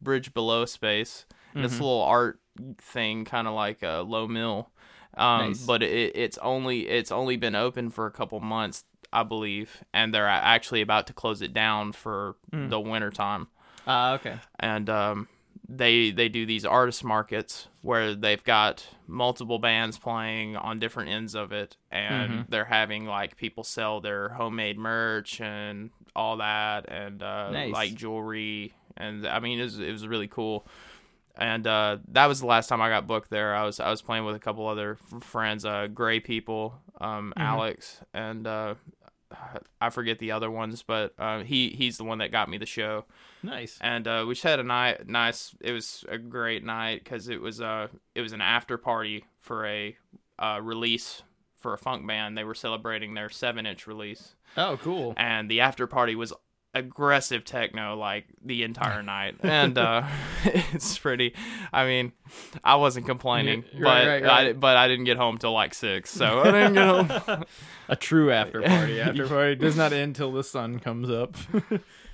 Bridge 0.00 0.32
Below 0.34 0.64
Space. 0.66 1.24
Mhm. 1.54 1.64
a 1.64 1.68
little 1.68 2.00
art 2.02 2.40
thing, 2.78 3.24
kind 3.26 3.46
of 3.46 3.52
like 3.54 3.82
a 3.82 4.02
Lowe 4.06 4.26
Mill. 4.26 4.70
Um, 5.14 5.48
Nice. 5.48 5.66
but 5.66 5.82
it, 5.82 6.12
it's 6.16 6.38
only 6.38 6.88
it's 6.88 7.12
only 7.12 7.36
been 7.36 7.54
open 7.54 7.90
for 7.90 8.06
a 8.06 8.10
couple 8.10 8.40
months, 8.40 8.84
I 9.12 9.22
believe, 9.22 9.84
and 9.92 10.12
they're 10.14 10.28
actually 10.28 10.80
about 10.80 11.06
to 11.08 11.12
close 11.12 11.42
it 11.42 11.52
down 11.52 11.92
for 11.92 12.36
Mm. 12.52 12.70
the 12.70 12.80
winter 12.80 13.10
time 13.10 13.48
Ah, 13.86 14.12
okay. 14.14 14.36
and 14.60 14.88
um, 14.90 15.28
they 15.68 16.10
they 16.10 16.28
do 16.28 16.44
these 16.46 16.64
artist 16.64 17.02
markets 17.04 17.68
where 17.82 18.14
they've 18.14 18.42
got 18.44 18.86
multiple 19.06 19.58
bands 19.58 19.98
playing 19.98 20.56
on 20.56 20.78
different 20.78 21.08
ends 21.10 21.34
of 21.34 21.52
it, 21.52 21.76
and 21.90 22.30
Mhm. 22.32 22.46
they're 22.48 22.64
having 22.66 23.06
like 23.06 23.36
people 23.36 23.64
sell 23.64 24.00
their 24.00 24.30
homemade 24.30 24.78
merch 24.78 25.40
and 25.40 25.90
all 26.14 26.36
that, 26.38 26.88
and 26.90 27.22
uh, 27.22 27.50
Nice. 27.50 27.72
like 27.72 27.94
jewelry, 27.94 28.74
and 28.96 29.26
I 29.26 29.38
mean 29.40 29.58
it 29.60 29.64
was 29.64 29.78
it 29.78 29.92
was 29.92 30.06
really 30.06 30.28
cool. 30.28 30.66
And 31.34 31.66
uh, 31.66 31.96
that 32.08 32.26
was 32.26 32.40
the 32.40 32.46
last 32.46 32.68
time 32.68 32.82
I 32.82 32.90
got 32.90 33.06
booked 33.06 33.30
there. 33.30 33.54
I 33.56 33.64
was 33.64 33.80
I 33.80 33.88
was 33.88 34.02
playing 34.02 34.26
with 34.26 34.36
a 34.36 34.38
couple 34.38 34.66
other 34.66 34.98
f- 35.14 35.22
friends, 35.22 35.64
uh, 35.64 35.86
Gray 35.86 36.20
people, 36.20 36.74
um, 37.00 37.32
Mhm. 37.38 37.42
Alex, 37.42 38.00
and 38.12 38.46
uh, 38.46 38.74
I 39.80 39.90
forget 39.90 40.18
the 40.18 40.32
other 40.32 40.50
ones, 40.50 40.82
but 40.82 41.14
uh, 41.18 41.40
he 41.42 41.70
he's 41.70 41.96
the 41.98 42.04
one 42.04 42.18
that 42.18 42.30
got 42.32 42.48
me 42.48 42.58
the 42.58 42.66
show 42.66 43.04
Nice. 43.42 43.78
and 43.80 44.06
uh, 44.06 44.24
we 44.26 44.34
just 44.34 44.44
had 44.44 44.60
a 44.60 44.62
night 44.64 45.08
nice 45.08 45.54
it 45.60 45.72
was 45.72 46.04
a 46.08 46.18
great 46.18 46.64
night 46.64 47.02
because 47.04 47.28
it 47.28 47.40
was 47.40 47.60
uh 47.60 47.88
it 48.14 48.20
was 48.20 48.32
an 48.32 48.40
after 48.40 48.78
party 48.78 49.24
for 49.40 49.66
a 49.66 49.96
uh, 50.38 50.60
release 50.62 51.22
for 51.56 51.72
a 51.74 51.78
funk 51.78 52.06
band 52.06 52.36
they 52.38 52.44
were 52.44 52.54
celebrating 52.54 53.14
their 53.14 53.28
seven 53.30 53.66
inch 53.66 53.86
release 53.86 54.34
Oh, 54.56 54.76
cool. 54.82 55.14
and 55.16 55.50
the 55.50 55.60
after 55.60 55.86
party 55.86 56.14
was 56.14 56.32
aggressive 56.74 57.44
techno 57.44 57.96
like 57.96 58.24
the 58.44 58.62
entire 58.62 59.02
night 59.14 59.36
and 59.42 59.76
uh 59.76 60.02
it's 60.44 60.96
pretty 60.98 61.34
i 61.72 61.84
mean 61.84 62.12
i 62.64 62.76
wasn't 62.76 63.04
complaining 63.04 63.62
Yeah, 63.74 63.82
right, 63.82 64.22
but 64.22 64.26
right, 64.28 64.46
I, 64.48 64.52
but 64.54 64.76
i 64.78 64.88
didn't 64.88 65.04
get 65.04 65.18
home 65.18 65.36
till 65.36 65.52
like 65.52 65.74
six 65.74 66.10
so 66.10 66.40
i 66.44 66.44
didn't 66.50 66.74
get 66.74 67.26
home 67.26 67.44
A 67.88 67.96
true 67.96 68.30
after 68.30 68.62
party. 68.62 69.00
After 69.00 69.26
party 69.28 69.54
does 69.56 69.76
not 69.76 69.92
end 69.92 70.16
till 70.16 70.32
the 70.32 70.44
sun 70.44 70.78
comes 70.78 71.10
up. 71.10 71.36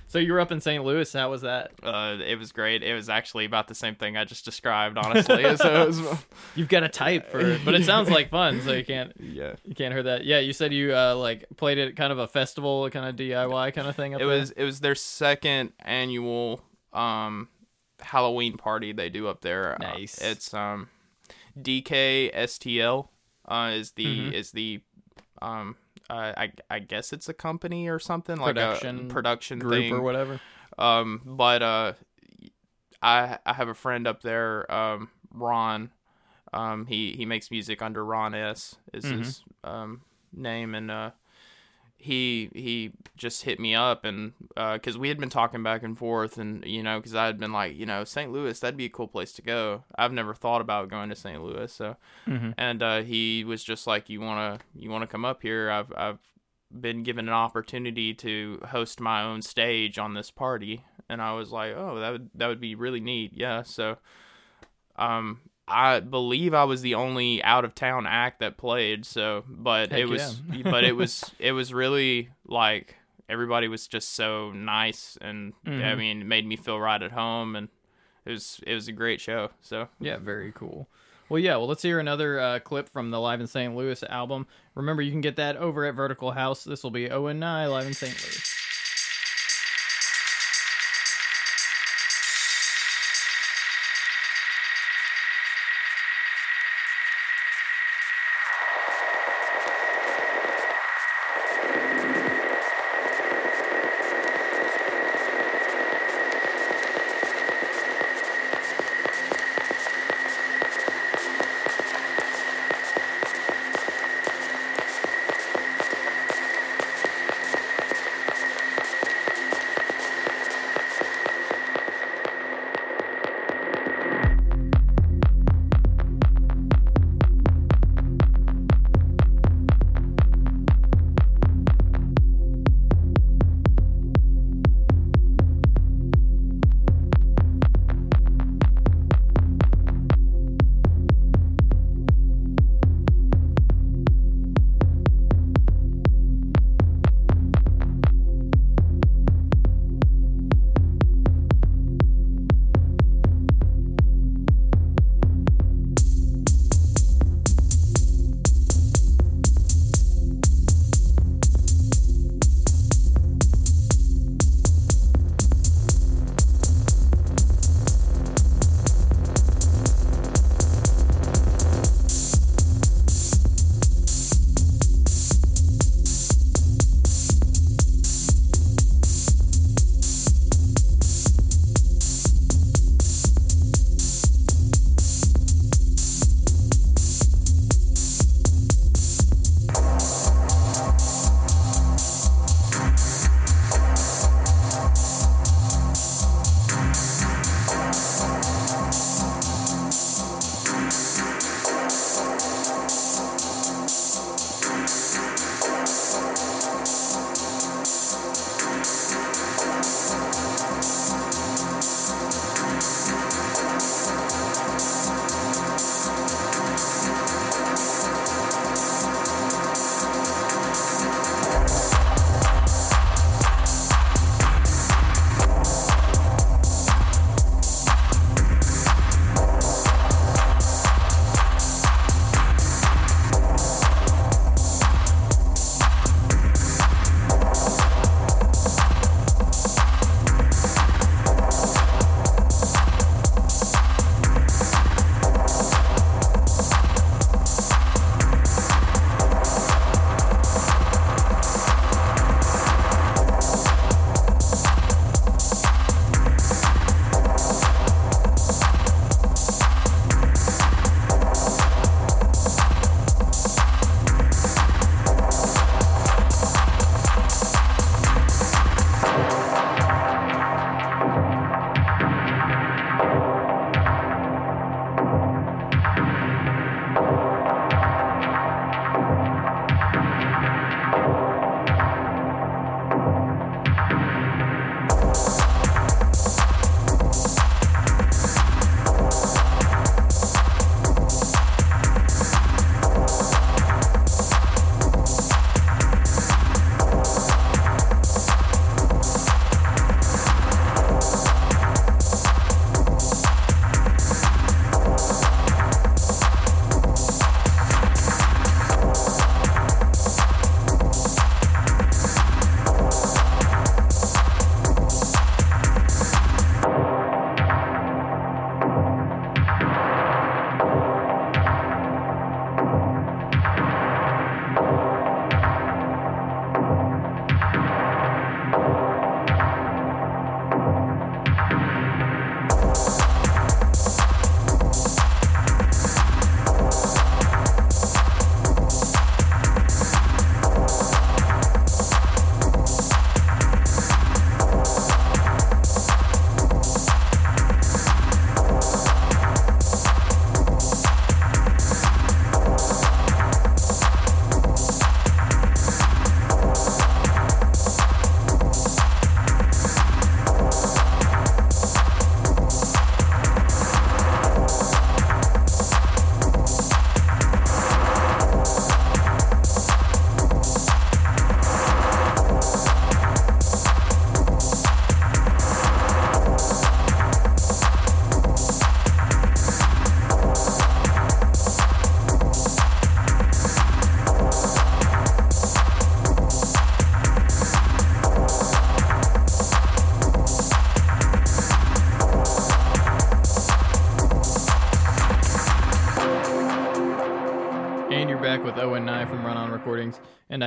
So 0.09 0.19
you 0.19 0.33
were 0.33 0.39
up 0.41 0.51
in 0.51 0.59
St. 0.59 0.83
Louis. 0.83 1.13
How 1.13 1.29
was 1.29 1.41
that? 1.43 1.71
uh 1.81 2.17
it 2.25 2.37
was 2.37 2.51
great 2.51 2.83
it 2.83 2.93
was 2.93 3.07
actually 3.07 3.45
about 3.45 3.67
the 3.69 3.75
same 3.75 3.95
thing 3.95 4.17
i 4.17 4.25
just 4.25 4.43
described 4.43 4.97
honestly 5.03 5.55
so 5.55 5.85
was 5.87 6.01
You've 6.55 6.67
got 6.67 6.83
a 6.83 6.89
type 6.89 7.31
for 7.31 7.39
it, 7.39 7.61
but 7.63 7.73
it 7.75 7.85
sounds 7.85 8.09
like 8.09 8.29
fun. 8.29 8.59
So 8.61 8.73
you 8.73 8.83
can't 8.83 9.13
yeah 9.19 9.53
you 9.63 9.73
can't 9.75 9.93
hear 9.93 10.03
that. 10.03 10.25
Yeah, 10.25 10.39
you 10.39 10.51
said 10.51 10.73
you 10.73 10.93
uh 10.93 11.15
like 11.15 11.45
played 11.55 11.77
it 11.77 11.95
kind 11.95 12.11
of 12.11 12.19
a 12.19 12.27
festival, 12.27 12.89
kind 12.89 13.05
of 13.07 13.15
DIY 13.15 13.73
kind 13.73 13.87
of 13.87 13.95
thing. 13.95 14.13
Up 14.15 14.19
it 14.21 14.25
there? 14.25 14.37
was 14.39 14.51
it 14.51 14.63
was 14.65 14.79
their 14.81 14.95
second 14.95 15.71
annual 15.79 16.61
um 16.91 17.47
Halloween 18.01 18.57
party 18.57 18.91
they 18.93 19.09
do 19.09 19.27
up 19.27 19.41
there. 19.41 19.73
Uh, 19.75 19.77
Nice. 19.93 20.17
it's 20.21 20.53
um 20.53 20.89
DKSTL 21.57 23.07
uh 23.47 23.71
is 23.73 23.91
the 23.91 24.05
Mhm. 24.05 24.33
is 24.33 24.51
the 24.51 24.81
um 25.41 25.75
uh, 26.09 26.33
I 26.37 26.51
I 26.69 26.79
guess 26.79 27.13
it's 27.13 27.29
a 27.29 27.33
company 27.33 27.87
or 27.87 27.99
something 27.99 28.37
like 28.37 28.55
Production 28.55 29.09
a 29.11 29.13
production 29.13 29.59
group 29.59 29.85
thing 29.85 29.93
or 29.93 30.01
whatever. 30.01 30.39
um 30.77 31.21
but 31.25 31.61
uh 31.61 31.93
I 33.01 33.37
I 33.45 33.53
have 33.53 33.67
a 33.69 33.73
friend 33.73 34.07
up 34.07 34.21
there 34.21 34.69
um 34.71 35.09
Ron 35.31 35.91
um 36.53 36.85
he 36.87 37.13
he 37.13 37.25
makes 37.25 37.51
music 37.51 37.81
under 37.81 38.03
Ron 38.03 38.33
S 38.33 38.75
is 38.93 39.05
Mhm. 39.05 39.17
his 39.17 39.43
um 39.63 40.01
name 40.33 40.75
and 40.75 40.91
uh 40.91 41.11
he 42.01 42.49
he 42.55 42.93
just 43.17 43.43
hit 43.43 43.59
me 43.59 43.75
up 43.75 44.05
and 44.05 44.31
because 44.55 44.97
we 44.97 45.09
had 45.09 45.17
been 45.19 45.29
talking 45.29 45.61
back 45.61 45.83
and 45.83 45.97
forth 45.97 46.37
and 46.37 46.63
you 46.65 46.81
know 46.81 46.97
because 46.97 47.13
I 47.13 47.25
had 47.25 47.37
been 47.37 47.51
like 47.51 47.75
you 47.75 47.85
know 47.85 48.05
St. 48.05 48.31
Louis 48.31 48.57
that'd 48.57 48.77
be 48.77 48.85
a 48.85 48.89
cool 48.89 49.09
place 49.09 49.33
to 49.33 49.41
go 49.41 49.83
I've 49.97 50.13
never 50.13 50.33
thought 50.33 50.61
about 50.61 50.87
going 50.87 51.09
to 51.09 51.15
St. 51.15 51.43
Louis 51.43 51.69
so 51.71 51.97
Mhm. 52.25 52.53
and 52.57 52.81
uh, 52.81 53.01
he 53.01 53.43
was 53.43 53.65
just 53.65 53.85
like 53.85 54.09
you 54.09 54.21
wanna 54.21 54.59
you 54.73 54.89
wanna 54.89 55.07
come 55.07 55.25
up 55.25 55.41
here 55.41 55.69
I've 55.69 55.91
I've 55.97 56.19
been 56.71 57.03
given 57.03 57.27
an 57.27 57.33
opportunity 57.33 58.13
to 58.13 58.61
host 58.69 59.01
my 59.01 59.21
own 59.21 59.41
stage 59.41 59.99
on 59.99 60.13
this 60.13 60.31
party 60.31 60.85
and 61.09 61.21
I 61.21 61.33
was 61.33 61.51
like 61.51 61.73
oh 61.75 61.99
that 61.99 62.11
would 62.13 62.29
that 62.35 62.47
would 62.47 62.61
be 62.61 62.75
really 62.75 63.01
neat 63.01 63.33
yeah 63.35 63.63
so 63.63 63.97
um 64.95 65.41
I 65.69 65.99
believe 65.99 66.53
I 66.53 66.63
was 66.63 66.81
the 66.81 66.95
only 66.95 67.43
out 67.43 67.65
of 67.65 67.75
town 67.75 68.07
act 68.07 68.39
that 68.39 68.57
played 68.57 69.05
so 69.05 69.43
but 69.47 69.91
Heck 69.91 70.01
it 70.01 70.09
was 70.09 70.41
but 70.63 70.83
it 70.83 70.95
was 70.95 71.23
it 71.39 71.51
was 71.51 71.73
really 71.73 72.29
like 72.45 72.95
everybody 73.29 73.67
was 73.67 73.87
just 73.87 74.15
so 74.15 74.51
nice, 74.51 75.17
and 75.21 75.53
I 75.65 75.95
mean, 75.95 76.21
it 76.21 76.25
made 76.25 76.45
me 76.45 76.55
feel 76.55 76.79
right 76.79 77.01
at 77.01 77.11
home, 77.11 77.55
and 77.55 77.69
it 78.25 78.31
was 78.31 78.59
it 78.65 78.73
was 78.73 78.87
a 78.87 78.91
great 78.91 79.21
show. 79.21 79.51
So 79.61 79.87
Yeah, 79.99 80.17
very 80.17 80.51
cool. 80.51 80.89
Well, 81.29 81.39
yeah. 81.39 81.57
Well, 81.57 81.67
let's 81.67 81.83
hear 81.83 81.99
another 81.99 82.39
uh, 82.39 82.59
clip 82.59 82.89
from 82.89 83.11
the 83.11 83.19
Live 83.19 83.39
in 83.39 83.45
St. 83.45 83.75
Louis 83.75 84.03
album. 84.03 84.47
Remember, 84.73 85.03
you 85.03 85.11
can 85.11 85.21
get 85.21 85.35
that 85.35 85.57
over 85.57 85.85
at 85.85 85.93
Vertical 85.93 86.31
House. 86.31 86.63
This 86.63 86.83
will 86.83 86.89
be 86.89 87.11
Owen 87.11 87.37
Nye 87.37 87.67
live 87.67 87.85
in 87.85 87.93
St. 87.93 88.11
Louis. 88.11 88.55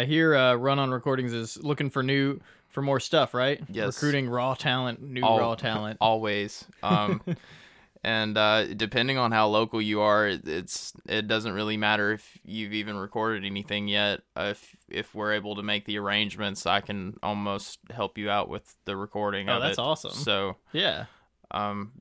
I 0.02 0.04
hear 0.04 0.34
uh, 0.34 0.54
Run 0.56 0.80
On 0.80 0.90
Recordings 0.90 1.32
is 1.32 1.62
looking 1.62 1.88
for 1.88 2.02
new 2.02 2.40
for 2.70 2.82
more 2.82 2.98
stuff, 2.98 3.34
right? 3.34 3.60
Yes. 3.68 3.94
recruiting 3.94 4.28
raw 4.28 4.54
talent, 4.54 5.00
new 5.00 5.22
Al- 5.22 5.38
raw 5.38 5.54
talent. 5.54 5.98
always. 6.00 6.64
Um, 6.82 7.22
and 8.02 8.36
uh, 8.36 8.74
depending 8.74 9.16
on 9.16 9.30
how 9.30 9.46
local 9.46 9.80
you 9.80 10.00
are, 10.00 10.26
it's 10.26 10.92
it 11.06 11.28
doesn't 11.28 11.52
really 11.52 11.76
matter 11.76 12.10
if 12.10 12.36
you've 12.44 12.72
even 12.72 12.96
recorded 12.96 13.44
anything 13.44 13.86
yet. 13.86 14.22
Uh, 14.34 14.48
if 14.50 14.74
if 14.88 15.14
we're 15.14 15.34
able 15.34 15.54
to 15.54 15.62
make 15.62 15.84
the 15.84 15.98
arrangements, 15.98 16.66
I 16.66 16.80
can 16.80 17.16
almost 17.22 17.78
help 17.90 18.18
you 18.18 18.28
out 18.28 18.48
with 18.48 18.74
the 18.86 18.96
recording. 18.96 19.48
Oh, 19.48 19.60
that's 19.60 19.78
it. 19.78 19.82
awesome. 19.82 20.10
So, 20.10 20.56
yeah, 20.72 21.04
um, 21.52 21.92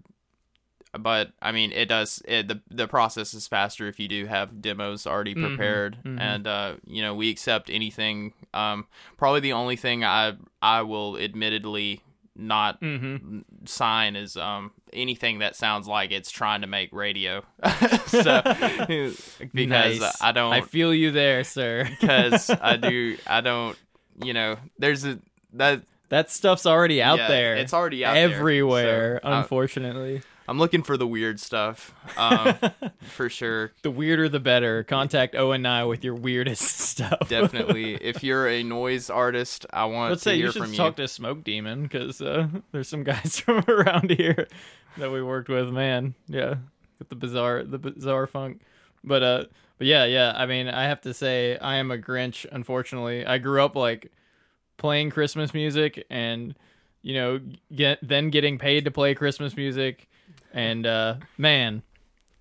but 0.97 1.31
I 1.41 1.51
mean, 1.51 1.71
it 1.71 1.85
does. 1.87 2.21
It, 2.27 2.47
the 2.47 2.61
the 2.69 2.87
process 2.87 3.33
is 3.33 3.47
faster 3.47 3.87
if 3.87 3.99
you 3.99 4.07
do 4.07 4.25
have 4.25 4.61
demos 4.61 5.07
already 5.07 5.33
Mhm, 5.35 5.47
prepared, 5.47 5.97
mhm. 6.03 6.19
and 6.19 6.47
uh, 6.47 6.73
you 6.85 7.01
know 7.01 7.15
we 7.15 7.29
accept 7.29 7.69
anything. 7.69 8.33
Um, 8.53 8.87
probably 9.17 9.39
the 9.39 9.53
only 9.53 9.75
thing 9.75 10.03
I 10.03 10.33
I 10.61 10.81
will 10.81 11.17
admittedly 11.17 12.01
not 12.35 12.81
mm-hmm. 12.81 13.39
sign 13.65 14.15
is 14.15 14.37
um 14.37 14.71
anything 14.93 15.39
that 15.39 15.55
sounds 15.55 15.87
like 15.87 16.11
it's 16.11 16.31
trying 16.31 16.61
to 16.61 16.67
make 16.67 16.91
radio. 16.93 17.43
so 18.07 18.41
because 19.53 19.99
Nice. 19.99 20.21
I 20.21 20.31
don't 20.31 20.53
I 20.53 20.61
feel 20.61 20.93
you 20.93 21.11
there, 21.11 21.43
sir. 21.43 21.87
because 21.99 22.49
I 22.49 22.77
do 22.77 23.17
I 23.27 23.41
don't 23.41 23.77
you 24.23 24.33
know 24.33 24.57
there's 24.79 25.05
a 25.05 25.19
that 25.53 25.81
that 26.09 26.29
stuff's 26.29 26.65
already 26.65 27.01
out 27.01 27.19
yeah, 27.19 27.27
there. 27.29 27.55
It's 27.55 27.73
already 27.73 28.03
out 28.03 28.13
there. 28.15 28.29
everywhere. 28.29 29.19
So, 29.23 29.29
uh, 29.29 29.39
unfortunately, 29.39 30.21
I'm 30.47 30.57
looking 30.57 30.83
for 30.83 30.97
the 30.97 31.07
weird 31.07 31.39
stuff. 31.39 31.93
Um 32.17 32.55
for 33.01 33.29
sure. 33.29 33.71
the 33.81 33.91
weirder 33.91 34.29
the 34.29 34.39
better. 34.39 34.83
Contact 34.83 35.35
Owen 35.35 35.61
and 35.61 35.67
I 35.67 35.85
with 35.85 36.03
your 36.03 36.15
weirdest 36.15 36.79
stuff. 36.79 37.29
Definitely. 37.29 37.95
if 38.01 38.23
you're 38.23 38.47
a 38.47 38.63
noise 38.63 39.09
artist, 39.09 39.65
I 39.71 39.85
want 39.85 40.11
Let's 40.11 40.23
to 40.23 40.29
say 40.29 40.35
hear 40.35 40.47
you 40.47 40.51
should 40.51 40.63
from 40.63 40.73
talk 40.73 40.95
to 40.97 41.07
Smoke 41.07 41.43
Demon 41.43 41.83
because 41.83 42.21
uh, 42.21 42.47
there's 42.71 42.87
some 42.87 43.03
guys 43.03 43.39
from 43.39 43.63
around 43.67 44.09
here 44.11 44.47
that 44.97 45.11
we 45.11 45.21
worked 45.21 45.49
with. 45.49 45.69
Man, 45.69 46.15
yeah, 46.27 46.55
with 46.99 47.09
the 47.09 47.15
bizarre, 47.15 47.63
the 47.63 47.77
bizarre 47.77 48.27
funk. 48.27 48.61
But 49.03 49.23
uh, 49.23 49.45
but 49.77 49.87
yeah, 49.87 50.05
yeah. 50.05 50.33
I 50.35 50.45
mean, 50.45 50.67
I 50.67 50.83
have 50.83 51.01
to 51.01 51.13
say, 51.13 51.57
I 51.57 51.75
am 51.75 51.91
a 51.91 51.97
Grinch. 51.97 52.45
Unfortunately, 52.51 53.25
I 53.25 53.37
grew 53.37 53.63
up 53.63 53.75
like 53.75 54.11
playing 54.77 55.09
Christmas 55.09 55.53
music, 55.53 56.05
and 56.09 56.55
you 57.01 57.15
know, 57.15 57.39
get 57.73 57.99
then 58.01 58.29
getting 58.29 58.57
paid 58.57 58.85
to 58.85 58.91
play 58.91 59.15
Christmas 59.15 59.55
music, 59.55 60.07
and 60.53 60.85
uh, 60.85 61.15
man. 61.37 61.83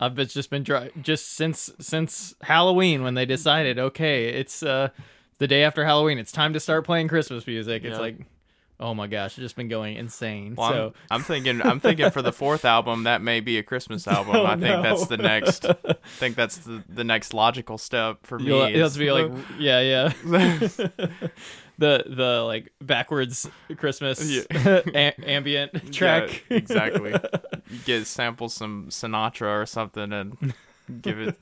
I've 0.03 0.15
just 0.29 0.49
been 0.49 0.63
dry, 0.63 0.89
just 1.03 1.35
since 1.35 1.69
since 1.79 2.35
Halloween 2.41 3.03
when 3.03 3.13
they 3.13 3.27
decided 3.27 3.79
okay 3.79 4.29
it's 4.29 4.63
uh 4.63 4.89
the 5.37 5.47
day 5.47 5.63
after 5.63 5.85
Halloween 5.85 6.17
it's 6.17 6.33
time 6.33 6.55
to 6.55 6.61
start 6.61 6.87
playing 6.87 7.09
Christmas 7.09 7.47
music 7.47 7.85
it's 7.85 7.97
Yeah. 7.97 8.01
like 8.01 8.17
oh 8.79 8.95
my 8.95 9.07
gosh 9.07 9.33
it's 9.33 9.41
just 9.43 9.57
been 9.57 9.69
going 9.69 9.97
insane 9.99 10.55
Well, 10.57 10.71
so 10.71 10.95
I'm, 11.11 11.17
I'm 11.17 11.23
thinking. 11.23 11.61
I'm 11.61 11.81
thinking 11.81 12.11
for 12.13 12.23
the 12.23 12.33
fourth 12.33 12.65
album 12.65 13.05
that 13.05 13.21
may 13.21 13.41
be 13.41 13.59
a 13.59 13.63
Christmas 13.63 14.09
album. 14.17 14.37
Oh, 14.37 14.47
I 14.47 14.53
think 14.53 14.63
no. 14.63 14.81
that's 14.83 15.07
the 15.07 15.19
next. 15.19 15.67
I 15.67 15.75
think 16.19 16.35
that's 16.35 16.57
the, 16.57 16.83
the 16.89 17.05
next 17.05 17.35
logical 17.35 17.77
step 17.77 18.21
for 18.27 18.39
me. 18.39 18.47
you'll, 18.47 18.71
you'll 18.71 18.85
have 18.85 18.95
to 18.95 18.99
be 18.99 19.13
like 19.13 19.31
yeah 19.59 19.81
yeah 20.25 20.89
the 21.81 22.05
the 22.07 22.43
like 22.45 22.73
backwards 22.81 23.49
Christmas 23.77 24.23
Yeah. 24.31 24.43
a- 24.95 25.29
ambient 25.29 25.93
track 25.93 26.45
Yeah, 26.49 26.57
exactly. 26.59 27.13
You 27.71 27.79
get 27.85 28.07
sample 28.07 28.49
some 28.49 28.87
Sinatra 28.91 29.63
or 29.63 29.67
something 29.67 30.13
and 30.13 30.55
give 31.03 31.21
it 31.21 31.37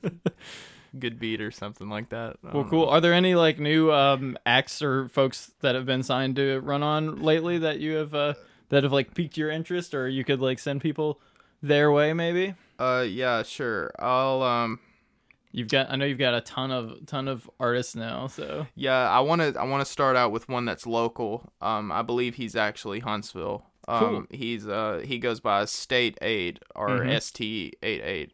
good 0.99 1.19
beat 1.19 1.41
or 1.41 1.49
something 1.51 1.89
like 1.89 2.09
that. 2.09 2.37
Well, 2.43 2.63
cool. 2.65 2.85
know. 2.85 2.89
Are 2.91 3.01
there 3.01 3.13
any 3.13 3.33
like 3.35 3.59
new 3.59 3.91
um, 3.91 4.37
acts 4.45 4.81
or 4.81 5.07
folks 5.09 5.51
that 5.61 5.73
have 5.75 5.85
been 5.87 6.03
signed 6.03 6.35
to 6.35 6.59
Run 6.59 6.83
On 6.83 7.21
lately 7.23 7.57
that 7.59 7.79
you 7.79 7.95
have 7.95 8.13
uh, 8.13 8.33
that 8.69 8.83
have 8.83 8.91
like 8.91 9.15
piqued 9.15 9.37
your 9.37 9.49
interest, 9.49 9.93
or 9.95 10.07
you 10.07 10.23
could 10.23 10.39
like 10.39 10.59
send 10.59 10.81
people 10.81 11.19
their 11.63 11.91
way? 11.91 12.13
Maybe 12.13 12.53
Uh, 12.77 13.05
yeah, 13.09 13.41
sure. 13.43 13.91
I'll 13.97 14.43
um. 14.43 14.79
You've 15.51 15.67
got. 15.69 15.89
I 15.91 15.95
know 15.95 16.05
you've 16.05 16.17
got 16.19 16.33
a 16.33 16.41
ton 16.41 16.71
of 16.71 17.05
ton 17.05 17.27
of 17.27 17.49
artists 17.59 17.95
now. 17.95 18.27
So 18.27 18.67
Yeah, 18.75 19.09
I 19.09 19.19
want 19.21 19.41
to. 19.41 19.59
I 19.59 19.63
want 19.65 19.85
to 19.85 19.91
start 19.91 20.15
out 20.15 20.31
with 20.31 20.47
one 20.49 20.65
that's 20.65 20.85
local. 20.87 21.51
Um, 21.61 21.91
I 21.91 22.01
believe 22.01 22.35
he's 22.35 22.55
actually 22.55 22.99
Huntsville. 22.99 23.65
Um, 23.87 23.99
Cool. 23.99 24.25
he's 24.37 24.67
uh 24.67 25.01
he 25.03 25.17
goes 25.19 25.39
by 25.39 25.65
State 25.65 26.17
Eight 26.21 26.59
or 26.75 26.99
Mhm. 26.99 27.19
ST 27.21 27.75
Eight 27.81 28.01
Eight, 28.03 28.33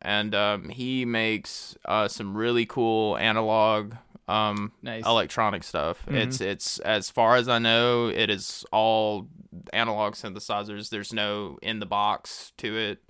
and 0.00 0.34
um 0.34 0.68
he 0.70 1.04
makes 1.04 1.76
uh 1.84 2.08
some 2.08 2.34
really 2.36 2.64
cool 2.64 3.16
analog 3.18 3.94
um 4.28 4.72
nice. 4.82 5.04
electronic 5.06 5.62
stuff. 5.64 6.04
Mhm. 6.06 6.14
It's 6.14 6.40
it's 6.40 6.78
as 6.80 7.10
far 7.10 7.36
as 7.36 7.48
I 7.48 7.58
know, 7.58 8.06
it 8.08 8.30
is 8.30 8.64
all 8.72 9.28
analog 9.72 10.14
synthesizers. 10.14 10.88
There's 10.90 11.12
no 11.12 11.58
in 11.62 11.80
the 11.80 11.86
box 11.86 12.52
to 12.58 12.76
it. 12.76 13.02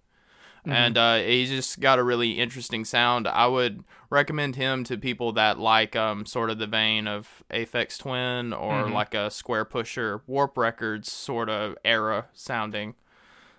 Mhm. 0.69 0.73
And 0.75 0.99
uh, 0.99 1.17
he's 1.19 1.49
just 1.49 1.81
got 1.81 1.99
a 1.99 2.03
really 2.03 2.33
interesting 2.33 2.85
sound. 2.85 3.27
I 3.27 3.47
would 3.47 3.85
recommend 4.11 4.57
him 4.57 4.85
to 4.85 4.97
people 4.99 5.33
that 5.33 5.59
like 5.59 5.97
um, 5.97 6.27
sort 6.27 6.51
of 6.51 6.59
the 6.59 6.67
vein 6.67 7.07
of 7.09 7.43
Aphex 7.51 7.99
Twin 7.99 8.53
or 8.53 8.85
Mhm. 8.85 8.93
like 8.93 9.15
a 9.15 9.29
Squarepusher, 9.31 10.21
Warp 10.27 10.59
Records 10.59 11.11
sort 11.11 11.49
of 11.49 11.77
era 11.85 12.27
sounding 12.35 12.95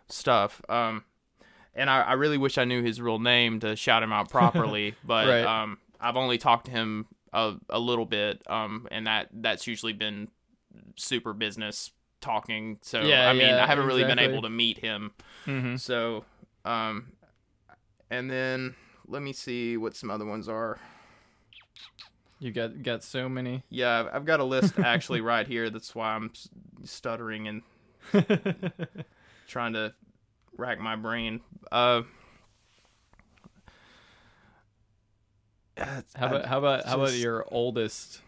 stuff. 0.08 0.62
Um, 0.70 1.04
and 1.76 1.90
I, 1.90 2.02
I 2.02 2.14
really 2.14 2.38
wish 2.38 2.58
I 2.58 2.66
knew 2.66 2.84
his 2.84 3.02
real 3.02 3.20
name 3.20 3.60
to 3.62 3.76
shout 3.76 4.04
him 4.04 4.12
out 4.12 4.30
properly, 4.32 4.96
but 5.04 5.28
Right. 5.28 5.46
um, 5.46 5.78
I've 6.00 6.18
only 6.18 6.38
talked 6.38 6.66
to 6.66 6.72
him 6.72 7.08
a, 7.34 7.56
a 7.70 7.80
little 7.80 8.06
bit, 8.06 8.42
um, 8.50 8.88
and 8.92 9.08
that 9.08 9.30
that's 9.32 9.68
usually 9.68 9.94
been 9.94 10.30
super 10.96 11.34
business 11.34 11.92
talking. 12.22 12.78
So 12.82 13.02
Yeah, 13.02 13.30
I 13.30 13.34
mean, 13.34 13.48
yeah, 13.50 13.64
I 13.64 13.68
haven't 13.68 13.86
really 13.88 14.04
been 14.04 14.20
able 14.20 14.42
to 14.42 14.50
meet 14.50 14.80
him. 14.80 15.12
hmm 15.46 15.76
So, 15.78 16.26
um, 16.70 17.12
and 18.10 18.30
then 18.30 18.76
let 19.08 19.22
me 19.22 19.34
see 19.34 19.78
what 19.78 19.96
some 19.96 20.12
other 20.12 20.26
ones 20.26 20.48
are. 20.48 20.78
You 22.40 22.52
got 22.52 22.84
got 22.84 23.04
so 23.04 23.28
many. 23.28 23.64
Yeah, 23.70 24.00
I've, 24.00 24.16
I've 24.16 24.26
got 24.26 24.40
a 24.40 24.44
list 24.44 24.80
actually 24.80 25.22
right 25.22 25.46
here. 25.48 25.70
That's 25.70 25.94
why 25.94 26.16
I'm 26.16 26.32
stuttering 26.84 27.48
and 27.48 27.62
trying 29.48 29.74
to 29.74 29.94
rack 30.58 30.80
my 30.80 30.96
brain. 30.96 31.42
Uh, 31.72 32.04
How 35.78 36.28
about 36.28 36.46
how 36.46 36.58
about 36.60 36.86
how 36.86 36.96
about 36.96 37.14
your 37.14 37.46
oldest? 37.52 38.22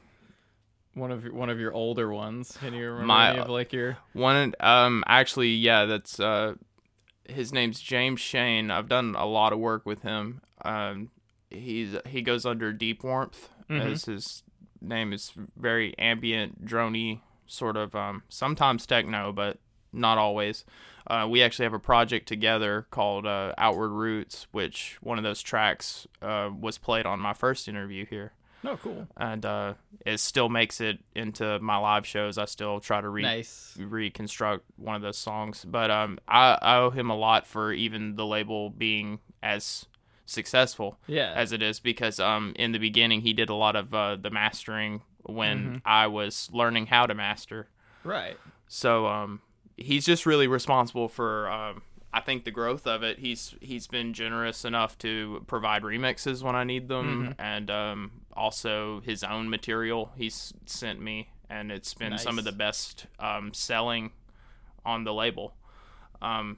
One 0.93 1.11
of 1.11 1.23
your, 1.23 1.33
one 1.33 1.49
of 1.49 1.57
your 1.59 1.73
older 1.73 2.11
ones. 2.11 2.57
Can 2.59 2.73
you 2.73 2.83
remember 2.85 3.05
My- 3.05 3.29
any 3.31 3.39
of 3.39 3.49
like 3.49 3.71
your? 3.71 3.97
One, 4.13 4.53
um, 4.59 5.03
actually, 5.07 5.49
yeah, 5.51 5.85
that's 5.85 6.19
uh, 6.19 6.55
his 7.31 7.51
name's 7.53 7.79
James 7.81 8.19
Shane. 8.19 8.69
I've 8.71 8.89
done 8.89 9.15
a 9.17 9.25
lot 9.25 9.53
of 9.53 9.59
work 9.59 9.85
with 9.85 10.01
him. 10.03 10.41
Um, 10.63 11.09
he's 11.49 11.95
he 12.07 12.21
goes 12.21 12.45
under 12.45 12.71
Deep 12.73 13.03
Warmth 13.03 13.49
Mhm. 13.69 13.81
as 13.91 14.05
his 14.05 14.43
name 14.81 15.13
is 15.13 15.31
very 15.57 15.97
ambient, 15.97 16.65
drony 16.65 17.21
sort 17.47 17.77
of. 17.77 17.95
Um, 17.95 18.23
sometimes 18.29 18.85
techno, 18.85 19.31
but 19.31 19.59
not 19.93 20.17
always. 20.17 20.63
Uh, 21.07 21.27
we 21.29 21.41
actually 21.41 21.63
have 21.65 21.73
a 21.73 21.79
project 21.79 22.27
together 22.27 22.87
called 22.91 23.25
uh, 23.25 23.53
Outward 23.57 23.89
Roots, 23.89 24.47
which 24.51 24.97
one 25.01 25.17
of 25.17 25.23
those 25.23 25.41
tracks 25.41 26.07
uh, 26.21 26.49
was 26.57 26.77
played 26.77 27.05
on 27.05 27.19
my 27.19 27.33
first 27.33 27.67
interview 27.67 28.05
here 28.05 28.33
Oh, 28.63 28.77
cool. 28.77 29.07
and 29.17 29.43
uh, 29.45 29.73
it 30.05 30.19
still 30.19 30.47
makes 30.49 30.79
it 30.81 30.99
into 31.15 31.59
my 31.59 31.77
live 31.77 32.05
shows. 32.05 32.37
I 32.37 32.45
still 32.45 32.79
try 32.79 33.01
to 33.01 33.09
re- 33.09 33.23
Nice. 33.23 33.75
reconstruct 33.79 34.63
one 34.77 34.95
of 34.95 35.01
those 35.01 35.17
songs, 35.17 35.65
but 35.65 35.89
um, 35.89 36.19
I, 36.27 36.57
I 36.61 36.77
owe 36.77 36.89
him 36.91 37.09
a 37.09 37.15
lot 37.15 37.47
for 37.47 37.73
even 37.73 38.15
the 38.15 38.25
label 38.25 38.69
being 38.69 39.19
as 39.41 39.85
successful 40.25 40.97
Yeah. 41.07 41.33
as 41.35 41.51
it 41.51 41.61
is 41.61 41.79
because 41.79 42.19
um, 42.19 42.53
in 42.55 42.71
the 42.71 42.79
beginning 42.79 43.21
he 43.21 43.33
did 43.33 43.49
a 43.49 43.55
lot 43.55 43.75
of 43.75 43.93
uh, 43.93 44.15
the 44.15 44.29
mastering 44.29 45.01
when 45.23 45.57
Mhm. 45.65 45.81
I 45.85 46.07
was 46.07 46.49
learning 46.53 46.87
how 46.87 47.05
to 47.05 47.13
master. 47.15 47.67
right. 48.03 48.37
So 48.67 49.05
um, 49.07 49.41
he's 49.75 50.05
just 50.05 50.25
really 50.25 50.47
responsible 50.47 51.09
for 51.09 51.49
um, 51.51 51.81
I 52.13 52.19
think 52.19 52.43
the 52.43 52.51
growth 52.51 52.85
of 52.87 53.03
it. 53.03 53.19
He's 53.19 53.55
he's 53.61 53.87
been 53.87 54.13
generous 54.13 54.65
enough 54.65 54.97
to 54.99 55.43
provide 55.47 55.83
remixes 55.83 56.43
when 56.43 56.55
I 56.55 56.63
need 56.65 56.87
them, 56.89 57.29
Mhm. 57.29 57.35
and 57.39 57.71
um, 57.71 58.11
also 58.33 58.99
his 59.01 59.23
own 59.23 59.49
material 59.49 60.11
he's 60.17 60.53
sent 60.65 60.99
me, 61.01 61.29
and 61.49 61.71
it's 61.71 61.93
been 61.93 62.17
some 62.17 62.37
of 62.37 62.43
the 62.43 62.51
best 62.51 63.05
um, 63.19 63.53
selling 63.53 64.11
on 64.85 65.03
the 65.05 65.13
label. 65.13 65.55
Um, 66.21 66.57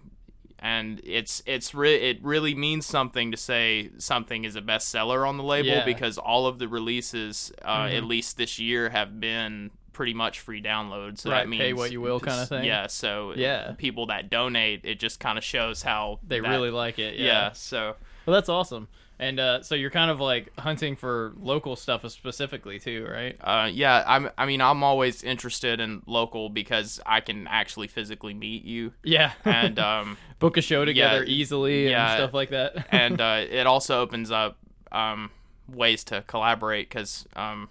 and 0.60 1.02
it's 1.04 1.44
it's 1.46 1.76
re- 1.76 2.02
it 2.10 2.24
really 2.24 2.56
means 2.56 2.86
something 2.86 3.30
to 3.32 3.38
say 3.38 3.90
something 3.98 4.46
is 4.46 4.56
a 4.56 4.62
bestseller 4.62 5.28
on 5.28 5.38
the 5.38 5.44
label 5.44 5.68
Yeah. 5.70 5.86
because 5.86 6.18
all 6.18 6.48
of 6.48 6.58
the 6.58 6.68
releases, 6.68 7.52
uh, 7.64 7.86
Mhm. 7.88 7.98
at 7.98 8.04
least 8.06 8.38
this 8.38 8.58
year, 8.60 8.90
have 8.90 9.20
been 9.20 9.72
pretty 9.94 10.14
much 10.14 10.40
free 10.40 10.62
downloads. 10.62 11.20
So 11.20 11.30
Right, 11.32 11.40
that 11.44 11.50
means 11.50 11.62
pay 11.62 11.74
what 11.74 11.92
you 11.92 12.02
will 12.02 12.20
kinda 12.20 12.46
thing. 12.48 12.64
Yeah. 12.66 12.88
So 12.88 13.34
Yeah. 13.36 13.74
people 13.78 14.08
that 14.08 14.30
donate, 14.30 14.82
it 14.84 15.00
just 15.00 15.20
kind 15.20 15.38
of 15.38 15.44
shows 15.44 15.84
how 15.84 16.20
They 16.28 16.40
that- 16.40 16.50
really 16.50 16.72
like 16.72 17.00
it. 17.00 17.16
yeah. 17.16 17.26
Yeah. 17.26 17.52
So 17.54 17.96
Well, 18.26 18.34
that's 18.34 18.50
awesome. 18.50 18.88
And 19.20 19.40
uh, 19.40 19.62
so 19.62 19.76
you're 19.76 19.92
kind 19.92 20.10
of 20.10 20.20
like 20.20 20.52
hunting 20.60 20.96
for 20.96 21.34
local 21.40 21.76
stuff 21.76 22.10
specifically 22.12 22.80
too, 22.80 23.08
right? 23.10 23.38
Uh, 23.40 23.70
yeah, 23.72 24.04
I'm. 24.08 24.30
I 24.38 24.46
mean, 24.48 24.60
I'm 24.60 24.84
always 24.84 25.24
interested 25.24 25.80
in 25.80 26.02
local 26.08 26.50
because 26.50 27.00
I 27.06 27.22
can 27.22 27.48
actually 27.48 27.88
physically 27.88 28.34
meet 28.34 28.66
you, 28.66 28.92
Yeah. 29.04 29.34
and 29.46 29.78
um, 29.90 30.18
book 30.40 30.58
a 30.58 30.62
show 30.62 30.84
together 30.84 31.24
yeah, 31.24 31.30
easily 31.32 31.90
yeah. 31.90 32.12
and 32.12 32.20
stuff 32.20 32.34
like 32.34 32.50
that. 32.50 32.88
and 32.92 33.22
uh, 33.22 33.46
it 33.50 33.68
also 33.68 34.02
opens 34.02 34.32
up 34.32 34.58
um, 34.92 35.30
ways 35.70 36.04
to 36.06 36.24
collaborate 36.26 36.90
because 36.90 37.26
um, 37.36 37.70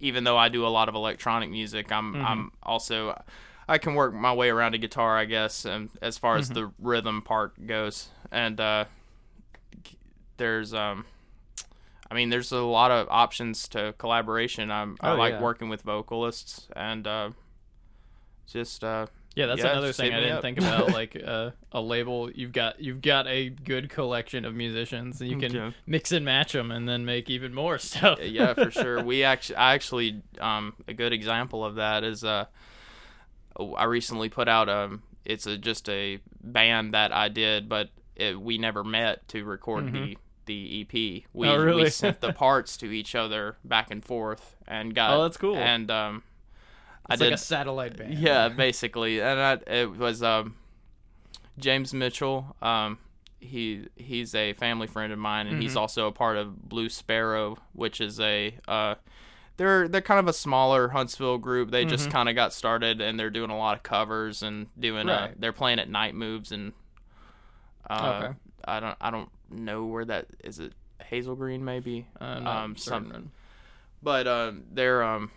even 0.00 0.24
though 0.24 0.36
I 0.38 0.48
do 0.48 0.66
a 0.66 0.68
lot 0.68 0.88
of 0.88 0.94
electronic 0.94 1.50
music, 1.50 1.92
I'm 1.92 2.14
Mm-hmm. 2.14 2.24
I'm 2.26 2.52
also 2.62 3.22
I 3.68 3.78
can 3.78 3.94
work 3.94 4.12
my 4.12 4.32
way 4.32 4.50
around 4.50 4.74
a 4.74 4.78
guitar, 4.78 5.16
I 5.16 5.24
guess, 5.26 5.64
and 5.64 5.90
as 6.02 6.18
far 6.18 6.34
Mm-hmm. 6.34 6.40
as 6.40 6.48
the 6.50 6.72
rhythm 6.80 7.22
part 7.22 7.66
goes, 7.66 8.08
and 8.32 8.60
uh, 8.60 8.84
there's 10.36 10.74
um. 10.74 11.04
I 12.10 12.16
mean, 12.16 12.28
there's 12.30 12.50
a 12.50 12.58
lot 12.58 12.90
of 12.90 13.06
options 13.08 13.68
to 13.68 13.94
collaboration. 13.96 14.68
I'm, 14.72 14.96
I 15.00 15.12
Oh, 15.12 15.14
like 15.14 15.34
yeah. 15.34 15.40
working 15.40 15.68
with 15.68 15.82
vocalists 15.82 16.66
and 16.74 17.06
uh, 17.06 17.30
just 18.48 18.82
uh, 18.82 19.06
yeah, 19.36 19.46
that's 19.46 19.62
Yeah, 19.62 19.70
another 19.72 19.92
thing 19.92 20.12
I 20.12 20.20
didn't 20.20 20.36
up. 20.36 20.42
think 20.42 20.58
about. 20.58 20.90
Like 21.00 21.16
uh, 21.24 21.50
a 21.72 21.80
label, 21.80 22.30
you've 22.30 22.52
got 22.52 22.80
you've 22.80 23.00
got 23.00 23.26
a 23.26 23.48
good 23.48 23.88
collection 23.90 24.44
of 24.44 24.54
musicians, 24.54 25.20
and 25.20 25.30
you 25.30 25.38
can 25.38 25.52
Yeah. 25.54 25.70
mix 25.86 26.12
and 26.12 26.24
match 26.24 26.52
them, 26.52 26.70
and 26.70 26.88
then 26.88 27.04
make 27.04 27.30
even 27.30 27.54
more 27.54 27.78
stuff. 27.90 28.18
yeah, 28.22 28.54
for 28.54 28.70
sure. 28.70 29.02
We 29.10 29.22
actually, 29.24 29.56
I 29.56 29.74
actually, 29.74 30.22
um, 30.40 30.74
a 30.88 30.94
good 30.94 31.12
example 31.12 31.64
of 31.64 31.76
that 31.76 32.02
is, 32.04 32.24
uh, 32.24 32.46
I 33.76 33.84
recently 33.84 34.28
put 34.28 34.48
out, 34.48 34.68
um, 34.68 35.02
it's 35.24 35.46
a, 35.46 35.58
just 35.58 35.88
a 35.88 36.18
band 36.42 36.94
that 36.94 37.12
I 37.12 37.28
did, 37.28 37.68
but 37.68 37.90
it, 38.16 38.40
we 38.40 38.58
never 38.58 38.82
met 38.84 39.26
to 39.28 39.44
record 39.44 39.92
the 39.92 40.16
the 40.46 40.80
EP. 40.80 40.92
We 40.92 41.46
Mm-hmm. 41.46 41.46
Oh, 41.48 41.56
really? 41.64 41.84
we 41.84 41.90
sent 41.90 42.20
the 42.20 42.32
parts 42.32 42.76
to 42.78 42.86
each 42.90 43.14
other 43.14 43.56
back 43.64 43.90
and 43.90 44.04
forth 44.04 44.56
and 44.66 44.94
got. 44.94 45.12
Oh, 45.14 45.22
that's 45.22 45.36
cool. 45.36 45.56
And 45.56 45.90
um, 45.90 46.22
I 47.10 47.14
It's 47.14 47.20
did. 47.20 47.26
like 47.26 47.34
a 47.34 47.38
satellite 47.38 47.96
band. 47.96 48.14
Yeah, 48.14 48.48
basically, 48.48 49.20
and 49.20 49.40
I, 49.40 49.58
it 49.66 49.90
was 49.96 50.22
um, 50.22 50.54
James 51.58 51.92
Mitchell. 51.92 52.56
Um, 52.62 52.98
he 53.40 53.86
he's 53.96 54.34
a 54.34 54.52
family 54.54 54.86
friend 54.86 55.12
of 55.12 55.18
mine, 55.18 55.46
and 55.46 55.54
Mm-hmm. 55.56 55.62
he's 55.62 55.76
also 55.76 56.06
a 56.06 56.12
part 56.12 56.36
of 56.36 56.68
Blue 56.68 56.88
Sparrow, 56.88 57.58
which 57.72 58.00
is 58.00 58.20
a 58.20 58.54
uh, 58.68 58.94
they're 59.56 59.88
they're 59.88 60.00
kind 60.02 60.20
of 60.20 60.28
a 60.28 60.32
smaller 60.32 60.88
Huntsville 60.88 61.38
group. 61.38 61.70
They 61.70 61.84
just 61.84 62.10
kind 62.10 62.28
of 62.28 62.34
got 62.34 62.52
started, 62.52 63.00
and 63.00 63.18
they're 63.18 63.30
doing 63.30 63.50
a 63.50 63.58
lot 63.58 63.76
of 63.76 63.82
covers 63.82 64.42
and 64.42 64.68
doing. 64.78 65.08
Uh, 65.08 65.28
Mm-hmm. 65.28 65.40
They're 65.40 65.52
playing 65.52 65.78
at 65.80 65.88
night 65.90 66.14
moves, 66.14 66.52
and 66.52 66.72
uh, 67.88 68.22
Okay. 68.24 68.34
I 68.66 68.80
don't 68.80 68.96
I 69.00 69.10
don't 69.10 69.30
know 69.50 69.86
where 69.86 70.04
that 70.04 70.26
is. 70.44 70.58
It 70.60 70.72
Hazel 71.04 71.34
Green 71.34 71.64
maybe. 71.64 72.06
Uh, 72.20 72.24
um, 72.44 72.76
certain. 72.76 73.10
some 73.10 73.30
but 74.02 74.26
um, 74.28 74.62
they're 74.72 75.02
um, 75.02 75.30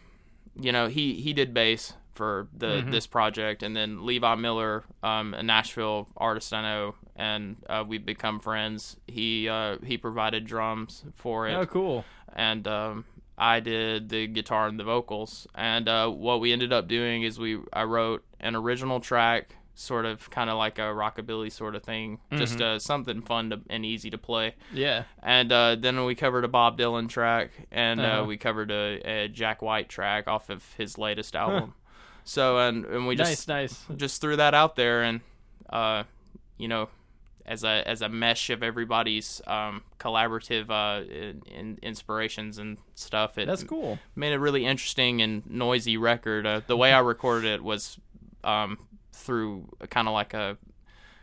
you 0.59 0.71
know, 0.71 0.87
he 0.87 1.15
he 1.15 1.33
did 1.33 1.53
bass 1.53 1.93
for 2.13 2.47
the 2.55 2.67
Mm-hmm. 2.67 2.91
this 2.91 3.07
project, 3.07 3.63
and 3.63 3.75
then 3.75 4.05
Levi 4.05 4.35
Miller, 4.35 4.83
um, 5.01 5.33
a 5.33 5.41
Nashville 5.43 6.07
artist 6.15 6.53
I 6.53 6.61
know, 6.61 6.95
and 7.15 7.57
uh, 7.67 7.83
we've 7.87 8.05
become 8.05 8.39
friends. 8.39 8.97
He 9.07 9.49
uh, 9.49 9.77
he 9.83 9.97
provided 9.97 10.45
drums 10.45 11.03
for 11.15 11.47
it, 11.47 11.53
Oh, 11.55 11.65
cool. 11.65 12.05
and 12.35 12.67
um, 12.67 13.05
I 13.37 13.59
did 13.61 14.09
the 14.09 14.27
guitar 14.27 14.67
and 14.67 14.79
the 14.79 14.83
vocals. 14.83 15.47
And 15.55 15.89
uh, 15.89 16.07
what 16.09 16.39
we 16.39 16.53
ended 16.53 16.71
up 16.71 16.87
doing 16.87 17.23
is 17.23 17.39
we 17.39 17.59
I 17.73 17.83
wrote 17.83 18.23
an 18.39 18.55
original 18.55 18.99
track, 18.99 19.55
sort 19.75 20.05
of 20.05 20.29
kind 20.29 20.49
of 20.49 20.57
like 20.57 20.77
a 20.77 20.83
rockabilly 20.83 21.51
sort 21.51 21.75
of 21.75 21.83
thing, 21.83 22.19
just 22.33 22.55
Mm-hmm. 22.59 22.75
uh, 22.75 22.79
something 22.79 23.21
fun 23.23 23.49
to, 23.49 23.59
and 23.69 23.83
easy 23.85 24.09
to 24.11 24.17
play 24.19 24.55
Yeah. 24.71 25.03
and 25.23 25.51
uh, 25.51 25.75
then 25.79 26.05
we 26.05 26.13
covered 26.15 26.43
a 26.45 26.47
Bob 26.47 26.77
Dylan 26.77 27.09
track, 27.09 27.49
and 27.71 27.99
uh 27.99 28.03
Uh-huh. 28.03 28.25
we 28.25 28.37
covered 28.37 28.69
a, 28.71 29.01
a 29.03 29.27
Jack 29.29 29.61
White 29.61 29.89
track 29.89 30.27
off 30.27 30.49
of 30.49 30.63
his 30.77 30.97
latest 30.97 31.35
album. 31.35 31.73
So 32.23 32.57
and 32.59 32.85
and 32.85 33.07
we 33.07 33.15
just 33.15 33.29
nice, 33.47 33.71
just 33.71 33.89
nice. 33.89 33.97
just 33.99 34.21
threw 34.21 34.35
that 34.37 34.53
out 34.53 34.75
there, 34.75 35.01
and 35.01 35.21
uh, 35.69 36.03
you 36.57 36.67
know, 36.67 36.87
as 37.45 37.63
a 37.65 37.83
as 37.85 38.01
a 38.01 38.07
mesh 38.07 38.49
of 38.49 38.63
everybody's 38.63 39.41
um, 39.47 39.81
collaborative 39.99 40.69
uh, 40.69 41.03
in, 41.11 41.41
in 41.51 41.79
inspirations 41.81 42.59
and 42.59 42.77
stuff. 42.95 43.37
It 43.37 43.47
That's 43.47 43.63
cool. 43.63 43.99
made 44.15 44.31
a 44.33 44.39
really 44.39 44.65
interesting 44.65 45.21
and 45.21 45.43
noisy 45.49 45.97
record. 45.97 46.45
Uh, 46.45 46.61
the 46.65 46.77
way 46.77 46.93
I 46.93 46.99
recorded 46.99 47.51
it 47.55 47.63
was 47.63 47.99
um, 48.45 48.77
through 49.13 49.69
kind 49.89 50.07
of 50.07 50.13
like 50.13 50.33
a 50.33 50.57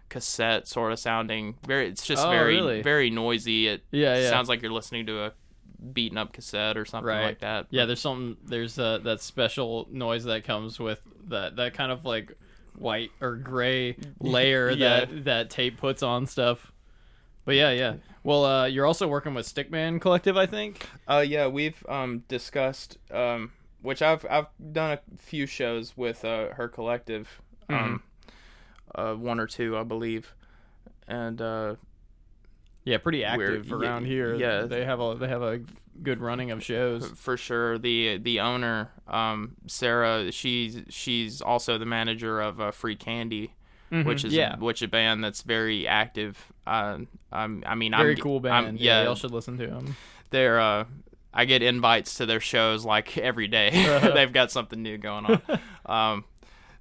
cassette 0.09 0.67
sort 0.67 0.93
of 0.93 0.99
sounding. 0.99 1.57
Very, 1.67 1.89
it's 1.89 2.07
just 2.07 2.25
Oh, 2.25 2.31
very 2.31 2.57
really? 2.57 2.83
very 2.83 3.11
noisy. 3.11 3.69
It 3.69 3.85
Yeah, 3.93 4.17
yeah. 4.19 4.31
sounds 4.31 4.49
like 4.49 4.63
you're 4.63 4.73
listening 4.73 5.07
to 5.07 5.25
a 5.27 5.33
beaten 5.93 6.19
up 6.19 6.33
cassette 6.33 6.77
or 6.77 6.85
something 6.85 7.07
Right. 7.09 7.25
like 7.25 7.39
that. 7.41 7.67
Yeah, 7.71 7.87
there's 7.87 8.01
something. 8.01 8.37
There's 8.45 8.79
uh, 8.79 8.99
that 8.99 9.21
special 9.21 9.89
noise 9.91 10.25
that 10.25 10.45
comes 10.45 10.79
with 10.79 11.07
that. 11.29 11.57
That 11.57 11.75
kind 11.75 11.93
of 11.93 12.05
like 12.05 12.33
white 12.75 13.11
or 13.21 13.37
gray 13.37 13.97
layer 14.21 14.71
Yeah. 14.71 15.05
that 15.07 15.25
that 15.25 15.51
tape 15.51 15.77
puts 15.79 16.03
on 16.03 16.27
stuff. 16.27 16.73
But 17.45 17.55
yeah, 17.55 17.71
yeah. 17.71 17.95
Well, 18.23 18.45
uh, 18.45 18.67
you're 18.67 18.85
also 18.87 19.09
working 19.09 19.33
with 19.33 19.47
Stickman 19.47 20.01
Collective, 20.01 20.37
I 20.37 20.45
think. 20.47 20.87
Uh, 21.09 21.25
yeah, 21.27 21.47
we've 21.47 21.83
um 21.89 22.25
discussed 22.29 22.99
um, 23.11 23.53
which 23.81 24.03
I've 24.03 24.27
I've 24.29 24.47
done 24.73 24.93
a 24.99 25.01
few 25.19 25.47
shows 25.47 25.97
with 25.97 26.25
uh, 26.25 26.49
her 26.55 26.69
collective, 26.69 27.41
um, 27.73 28.03
uh, 28.95 29.15
one 29.15 29.41
or 29.41 29.47
two 29.47 29.77
I 29.77 29.83
believe, 29.83 30.35
and 31.09 31.41
uh, 31.41 31.75
Yeah, 32.85 32.99
pretty 32.99 33.25
active 33.25 33.69
yeah, 33.69 33.75
around 33.75 34.07
here. 34.07 34.35
yeah. 34.35 34.63
they 34.63 34.85
have 34.85 35.01
a 35.01 35.17
they 35.19 35.29
have 35.29 35.43
a 35.43 35.61
good 36.03 36.19
running 36.21 36.51
of 36.51 36.63
shows. 36.65 37.07
for 37.17 37.37
sure 37.37 37.77
the 37.79 38.17
the 38.19 38.41
owner 38.41 38.91
um, 39.07 39.57
Sarah 39.67 40.33
she's 40.33 40.83
she's 40.89 41.43
also 41.43 41.77
the 41.79 41.85
manager 41.87 42.41
of 42.41 42.61
uh, 42.61 42.71
Free 42.71 42.97
Candy. 42.97 43.55
Which 43.93 44.25
is 44.25 44.33
Mm-hmm. 44.33 44.39
yeah. 44.39 44.55
a, 44.57 44.59
which 44.65 44.83
a 44.83 44.87
band 44.89 45.25
that's 45.25 45.43
very 45.43 45.89
active. 45.89 46.39
Uh, 46.65 46.99
um, 47.33 47.65
I 47.67 47.75
mean, 47.75 47.91
Very 47.91 48.15
I'm, 48.15 48.21
cool 48.21 48.35
I'm- 48.47 48.65
band. 48.65 48.79
yeah, 48.81 48.99
yeah, 49.01 49.05
y'all 49.07 49.17
should 49.17 49.33
listen 49.33 49.59
to 49.59 49.67
them. 49.67 49.97
they're 50.31 50.61
uh 50.61 50.85
I 51.35 51.45
get 51.45 51.61
invites 51.65 52.15
to 52.19 52.27
their 52.27 52.39
shows 52.39 52.85
like 52.85 53.19
every 53.19 53.49
day. 53.49 53.71
they've 54.15 54.33
got 54.33 54.53
something 54.53 54.81
new 54.81 54.97
going 54.97 55.27
on. 55.27 55.43
um 55.87 56.25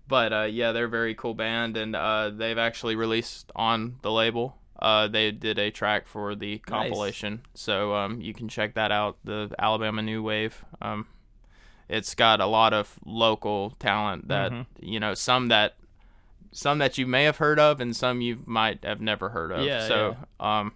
but 0.09 0.33
uh 0.33 0.43
yeah, 0.51 0.73
they're 0.73 0.85
a 0.85 0.89
very 0.89 1.15
cool 1.15 1.33
band 1.33 1.77
and 1.77 1.95
uh 1.95 2.29
they've 2.29 2.57
actually 2.57 2.95
released 2.97 3.51
on 3.55 3.95
the 4.01 4.11
label. 4.11 4.57
Uh 4.77 5.07
they 5.07 5.31
did 5.31 5.57
a 5.59 5.71
track 5.71 6.07
for 6.07 6.35
the 6.35 6.57
compilation. 6.59 7.41
So 7.53 7.93
um 7.95 8.19
you 8.19 8.33
can 8.33 8.49
check 8.49 8.73
that 8.73 8.91
out, 8.91 9.17
the 9.23 9.49
Alabama 9.57 10.01
New 10.01 10.21
Wave. 10.23 10.65
Um 10.81 11.07
it's 11.87 12.13
got 12.15 12.39
a 12.41 12.45
lot 12.45 12.73
of 12.73 12.99
local 13.05 13.71
talent 13.79 14.27
that 14.27 14.51
Mm-hmm. 14.51 14.83
you 14.85 14.99
know, 14.99 15.13
some 15.13 15.47
that 15.49 15.75
some 16.51 16.79
that 16.79 16.97
you 16.97 17.05
may 17.05 17.23
have 17.25 17.37
heard 17.37 17.59
of 17.59 17.79
and 17.79 17.95
some 17.95 18.21
you 18.21 18.41
might 18.45 18.83
have 18.83 18.99
never 19.01 19.29
heard 19.29 19.51
of. 19.51 19.63
Yeah, 19.65 19.87
so 19.87 20.17
um 20.39 20.73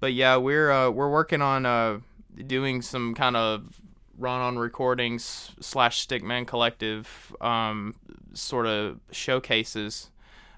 but 0.00 0.12
yeah, 0.12 0.36
we're 0.36 0.70
uh, 0.70 0.90
we're 0.90 1.08
working 1.10 1.40
on 1.40 1.64
uh, 1.64 2.00
doing 2.46 2.82
some 2.82 3.14
kind 3.14 3.36
of 3.36 3.80
run 4.18 4.40
on 4.40 4.58
recordings 4.58 5.50
slash 5.60 6.06
Stickman 6.06 6.46
Collective 6.46 7.34
um, 7.40 7.94
sort 8.32 8.66
of 8.66 9.00
showcases, 9.10 10.10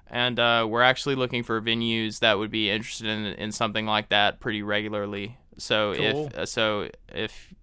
and 0.09 0.39
uh, 0.39 0.65
we're 0.69 0.81
actually 0.81 1.15
looking 1.15 1.43
for 1.43 1.61
venues 1.61 2.19
that 2.19 2.37
would 2.37 2.51
be 2.51 2.69
interested 2.69 3.07
in 3.07 3.25
in 3.25 3.51
something 3.51 3.85
like 3.85 4.09
that 4.09 4.39
pretty 4.39 4.61
regularly. 4.61 5.37
So 5.57 5.93
Cool. 5.95 6.27
if 6.27 6.35
uh, 6.35 6.45
so 6.45 6.89
if 7.09 7.53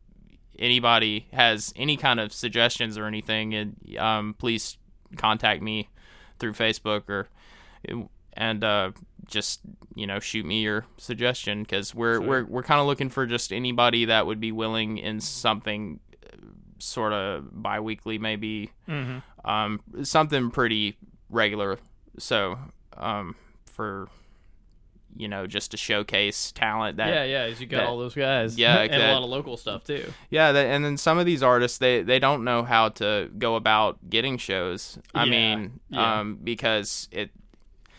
anybody 0.58 1.26
has 1.32 1.72
any 1.76 1.96
kind 1.96 2.20
of 2.20 2.32
suggestions 2.32 2.96
or 2.98 3.06
anything, 3.06 3.54
and 3.54 3.96
um, 3.98 4.34
please 4.38 4.78
contact 5.16 5.62
me 5.62 5.88
through 6.38 6.52
Facebook 6.52 7.08
or 7.08 7.28
and 8.36 8.62
uh, 8.64 8.90
just 9.26 9.60
you 9.94 10.06
know 10.06 10.20
shoot 10.20 10.44
me 10.44 10.60
your 10.62 10.84
suggestion 10.98 11.62
because 11.62 11.94
we're 11.94 12.16
Sweet. 12.16 12.28
we're 12.28 12.44
we're 12.44 12.62
kind 12.62 12.80
of 12.80 12.86
looking 12.86 13.08
for 13.08 13.26
just 13.26 13.52
anybody 13.52 14.04
that 14.06 14.26
would 14.26 14.40
be 14.40 14.52
willing 14.52 14.98
in 14.98 15.20
something 15.20 16.00
sort 16.78 17.12
of 17.12 17.46
bi-weekly 17.62 18.18
maybe 18.18 18.70
Mm-hmm. 18.88 19.48
um 19.50 19.80
something 20.02 20.50
pretty 20.50 20.98
regular 21.30 21.78
so 22.18 22.58
um 22.96 23.34
for 23.64 24.08
you 25.16 25.28
know 25.28 25.46
just 25.46 25.70
to 25.70 25.76
showcase 25.76 26.50
talent 26.52 26.96
that 26.98 27.08
yeah, 27.08 27.24
yeah. 27.24 27.42
as 27.44 27.60
You 27.60 27.66
got 27.68 27.78
that- 27.78 27.86
all 27.86 27.98
those 27.98 28.14
guys. 28.14 28.58
yeah, 28.58 28.78
and 28.82 28.92
a 29.02 29.12
lot 29.14 29.22
of 29.22 29.30
local 29.30 29.56
stuff 29.56 29.84
too. 29.84 30.12
Yeah, 30.28 30.50
that, 30.52 30.66
and 30.66 30.84
then 30.84 30.96
some 30.96 31.18
of 31.18 31.24
these 31.26 31.42
artists 31.42 31.78
they 31.78 32.02
they 32.02 32.18
don't 32.18 32.42
know 32.44 32.64
how 32.64 32.88
to 33.00 33.30
go 33.38 33.54
about 33.54 33.98
getting 34.10 34.36
shows. 34.38 34.98
I 35.14 35.24
Yeah, 35.24 35.30
mean, 35.30 35.80
yeah. 35.88 36.18
um, 36.20 36.38
because 36.42 37.08
it 37.12 37.30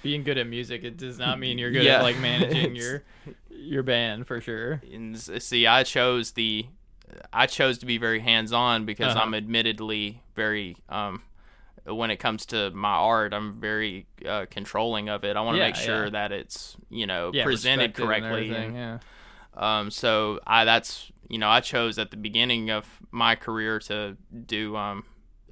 Being 0.06 0.24
good 0.24 0.38
at 0.38 0.48
music, 0.48 0.84
it 0.84 0.98
does 0.98 1.18
not 1.18 1.40
mean 1.40 1.58
you're 1.58 1.72
good 1.78 1.84
Yeah. 1.84 1.98
at 1.98 2.04
like 2.04 2.18
managing 2.20 2.76
your 2.82 3.04
your 3.50 3.84
band 3.84 4.28
for 4.28 4.40
sure. 4.40 4.82
and 4.94 5.20
see, 5.20 5.66
I 5.66 5.84
chose 5.84 6.32
the 6.34 6.68
I 7.34 7.48
chose 7.48 7.78
to 7.80 7.86
be 7.86 7.98
very 7.98 8.20
hands 8.20 8.54
on 8.54 8.86
because 8.86 9.16
Uh-huh. 9.16 9.26
I'm 9.26 9.34
admittedly 9.34 10.22
very 10.36 10.78
um 10.90 11.24
when 11.86 12.10
it 12.12 12.18
comes 12.18 12.46
to 12.48 12.72
my 12.72 12.90
art, 12.94 13.32
I'm 13.34 13.54
very 13.60 14.08
uh, 14.28 14.46
controlling 14.50 15.08
of 15.10 15.24
it. 15.24 15.36
I 15.36 15.42
want 15.42 15.56
to 15.56 15.60
Yeah, 15.60 15.66
make 15.68 15.76
sure 15.76 16.06
yeah. 16.06 16.10
that 16.12 16.32
it's 16.32 16.78
you 16.90 17.06
know 17.08 17.32
Yeah, 17.34 17.44
presented 17.44 17.86
and 17.86 17.94
correctly. 17.96 18.50
everything, 18.50 18.76
yeah. 18.76 19.00
Um, 19.56 19.90
so 19.92 20.40
I 20.46 20.66
that's 20.66 21.12
you 21.30 21.38
know 21.40 21.50
I 21.50 21.62
chose 21.62 21.98
at 21.98 22.12
the 22.12 22.18
beginning 22.18 22.70
of 22.70 22.86
my 23.12 23.36
career 23.36 23.80
to 23.80 24.18
do 24.46 24.76
um 24.76 25.04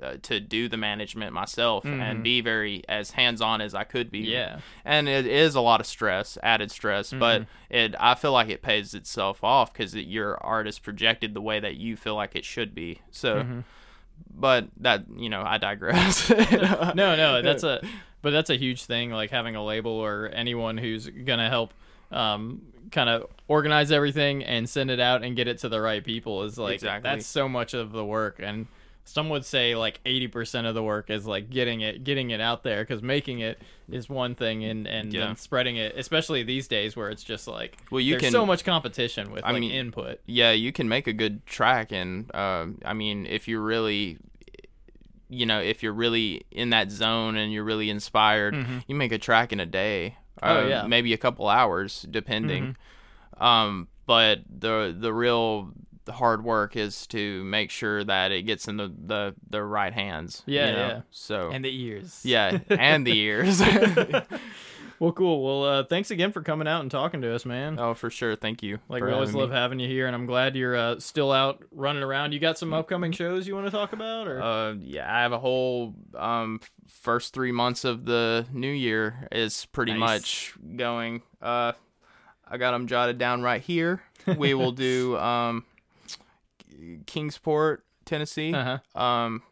uh, 0.04 0.18
to 0.24 0.40
do 0.40 0.68
the 0.68 0.78
management 0.78 1.34
myself 1.34 1.86
and 1.86 2.24
be 2.24 2.42
very 2.42 2.84
as 2.90 3.12
hands 3.12 3.42
on 3.42 3.62
as 3.62 3.74
I 3.74 3.84
could 3.84 4.12
be. 4.12 4.24
Mm-hmm. 4.24 4.32
Yeah. 4.32 4.60
and 4.86 5.08
it 5.08 5.26
is 5.26 5.56
a 5.56 5.62
lot 5.62 5.80
of 5.80 5.86
stress, 5.88 6.38
added 6.44 6.70
stress, 6.72 7.12
but 7.14 7.42
Mm-hmm. 7.42 7.76
it 7.76 7.96
I 8.00 8.16
feel 8.16 8.32
like 8.34 8.50
it 8.50 8.62
pays 8.62 8.94
itself 8.94 9.44
off 9.44 9.72
because 9.74 9.96
your 9.96 10.38
art 10.44 10.68
is 10.68 10.78
projected 10.80 11.34
the 11.34 11.42
way 11.42 11.60
that 11.60 11.76
you 11.78 11.96
feel 11.96 12.16
like 12.16 12.36
it 12.36 12.46
should 12.46 12.76
be. 12.76 13.00
So. 13.12 13.36
Mm-hmm. 13.38 13.60
But 14.36 14.68
that 14.78 15.06
you 15.16 15.30
know, 15.30 15.44
I 15.46 15.58
digress. 15.58 16.30
no, 16.94 16.94
no, 17.16 17.42
that's 17.44 17.64
a 17.64 17.82
but 18.22 18.30
that's 18.32 18.50
a 18.50 18.56
huge 18.56 18.86
thing. 18.86 19.12
Like 19.12 19.32
having 19.32 19.56
a 19.56 19.64
label 19.64 19.92
or 19.92 20.30
anyone 20.34 20.78
who's 20.78 21.08
gonna 21.08 21.50
help, 21.50 21.74
um, 22.12 22.62
kind 22.92 23.10
of 23.10 23.28
organize 23.48 23.92
everything 23.92 24.44
and 24.44 24.70
send 24.70 24.90
it 24.92 25.00
out 25.00 25.24
and 25.24 25.36
get 25.36 25.48
it 25.48 25.58
to 25.60 25.70
the 25.70 25.82
right 25.82 26.04
people 26.04 26.44
is 26.44 26.58
like 26.58 26.76
Exactly. 26.76 27.10
that's 27.10 27.26
so 27.26 27.50
much 27.50 27.74
of 27.74 27.92
the 27.92 28.06
work. 28.06 28.40
And 28.42 28.68
some 29.06 29.30
would 29.30 29.44
say 29.46 29.76
like 29.76 30.00
eighty 30.06 30.28
percent 30.28 30.66
of 30.66 30.76
the 30.76 30.84
work 30.84 31.10
is 31.10 31.26
like 31.26 31.50
getting 31.50 31.82
it 31.82 32.04
getting 32.04 32.30
it 32.32 32.40
out 32.40 32.64
there 32.64 32.84
because 32.84 33.02
making 33.04 33.40
it 33.40 33.60
is 33.92 34.08
one 34.10 34.34
thing 34.36 34.64
and 34.64 34.88
and 34.88 35.14
Yeah. 35.14 35.28
then 35.28 35.36
spreading 35.36 35.76
it, 35.76 35.96
especially 35.98 36.44
these 36.44 36.68
days 36.68 36.96
where 36.96 37.10
it's 37.10 37.24
just 37.24 37.48
like 37.48 37.78
Well, 37.92 38.00
you 38.02 38.14
there's 38.14 38.22
can- 38.24 38.32
so 38.32 38.46
much 38.46 38.64
competition 38.64 39.32
with 39.32 39.44
I 39.44 39.52
like 39.52 39.60
mean, 39.62 39.72
input. 39.72 40.20
yeah, 40.26 40.52
you 40.52 40.72
can 40.72 40.88
make 40.88 41.08
a 41.08 41.14
good 41.14 41.46
track, 41.46 41.92
and 41.92 42.34
um, 42.36 42.80
I 42.86 42.94
mean, 42.94 43.26
if 43.26 43.48
you're 43.48 43.62
really, 43.62 44.18
you 45.30 45.46
know, 45.46 45.60
if 45.60 45.84
you're 45.84 45.94
really 45.94 46.46
in 46.52 46.70
that 46.70 46.92
zone 46.92 47.36
and 47.36 47.52
you're 47.52 47.64
really 47.64 47.90
inspired, 47.90 48.56
you 48.88 48.96
make 48.96 49.12
a 49.12 49.18
track 49.18 49.52
in 49.52 49.60
a 49.60 49.66
day. 49.66 50.16
Mm-hmm. 50.42 50.58
Oh, 50.58 50.64
uh, 50.64 50.68
yeah. 50.68 50.88
maybe 50.88 51.14
a 51.14 51.18
couple 51.18 51.48
hours, 51.48 52.06
depending. 52.10 52.76
Mm-hmm. 53.38 53.44
Um, 53.44 53.88
but 54.06 54.40
the 54.50 54.96
the 54.98 55.14
real 55.14 55.72
hard 56.10 56.44
work 56.44 56.76
is 56.76 57.08
to 57.08 57.44
make 57.46 57.72
sure 57.72 58.04
that 58.04 58.32
it 58.32 58.44
gets 58.44 58.68
in 58.68 58.78
the 58.78 58.88
the, 58.88 59.36
the 59.50 59.64
right 59.64 59.94
hands. 59.94 60.44
Yeah, 60.46 60.68
you 60.68 60.74
know? 60.74 60.88
yeah. 60.88 61.02
So 61.12 61.50
And 61.52 61.64
the 61.64 61.74
ears. 61.84 62.22
yeah, 62.24 62.60
and 62.70 63.06
the 63.08 63.18
ears. 63.18 63.62
Well, 65.00 65.12
cool. 65.12 65.44
Well, 65.44 65.70
uh, 65.80 65.84
thanks 65.84 66.12
again 66.12 66.32
for 66.32 66.42
coming 66.42 66.66
out 66.66 66.80
and 66.82 66.90
talking 66.90 67.20
to 67.24 67.36
us, 67.36 67.46
man. 67.46 67.78
oh, 67.78 67.94
for 67.94 68.10
sure. 68.10 68.38
Thank 68.38 68.64
you. 68.64 68.80
Like 68.88 69.04
we 69.04 69.12
always 69.12 69.34
love 69.34 69.50
me. 69.50 69.56
having 69.56 69.80
you 69.80 69.88
here, 69.88 70.08
and 70.08 70.16
I'm 70.16 70.26
glad 70.28 70.56
you're 70.56 70.78
uh, 70.78 71.00
still 71.00 71.30
out 71.32 71.62
running 71.72 72.04
around. 72.04 72.32
You 72.32 72.40
got 72.40 72.58
some 72.58 72.74
upcoming 72.74 73.12
shows 73.12 73.46
you 73.46 73.54
want 73.54 73.66
to 73.68 73.72
talk 73.72 73.92
about, 73.92 74.28
or 74.30 74.42
Uh, 74.42 74.74
yeah, 74.80 75.14
I 75.14 75.24
have 75.24 75.34
a 75.34 75.40
whole 75.40 75.94
um 76.16 76.62
first 76.88 77.34
three 77.34 77.52
months 77.52 77.84
of 77.84 78.06
the 78.06 78.46
new 78.54 78.72
year 78.72 79.28
is 79.30 79.66
pretty 79.74 79.92
Nice. 79.94 80.00
much 80.00 80.54
going. 80.78 81.22
Uh, 81.42 81.74
I 82.48 82.56
got 82.58 82.72
them 82.72 82.88
jotted 82.88 83.18
down 83.18 83.42
right 83.42 83.62
here. 83.62 84.02
We 84.38 84.54
will 84.54 84.72
do 84.72 85.18
um 85.18 85.66
Kingsport, 87.06 87.84
Tennessee. 88.06 88.54
uh-huh. 88.54 88.80
Um, 89.02 89.44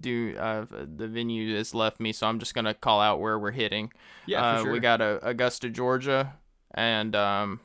do 0.00 0.34
uh 0.38 0.64
the 0.70 1.06
venue 1.06 1.54
has 1.56 1.74
left 1.74 2.00
me, 2.00 2.12
so 2.12 2.26
I'm 2.26 2.38
just 2.38 2.54
gonna 2.54 2.72
call 2.74 3.00
out 3.00 3.20
where 3.20 3.38
we're 3.38 3.50
hitting. 3.50 3.92
yeah, 4.26 4.42
Uh, 4.42 4.62
sure. 4.62 4.72
We 4.72 4.80
got 4.80 5.00
uh, 5.02 5.18
Augusta, 5.22 5.68
Georgia, 5.68 6.34
and 6.74 7.14
um, 7.14 7.60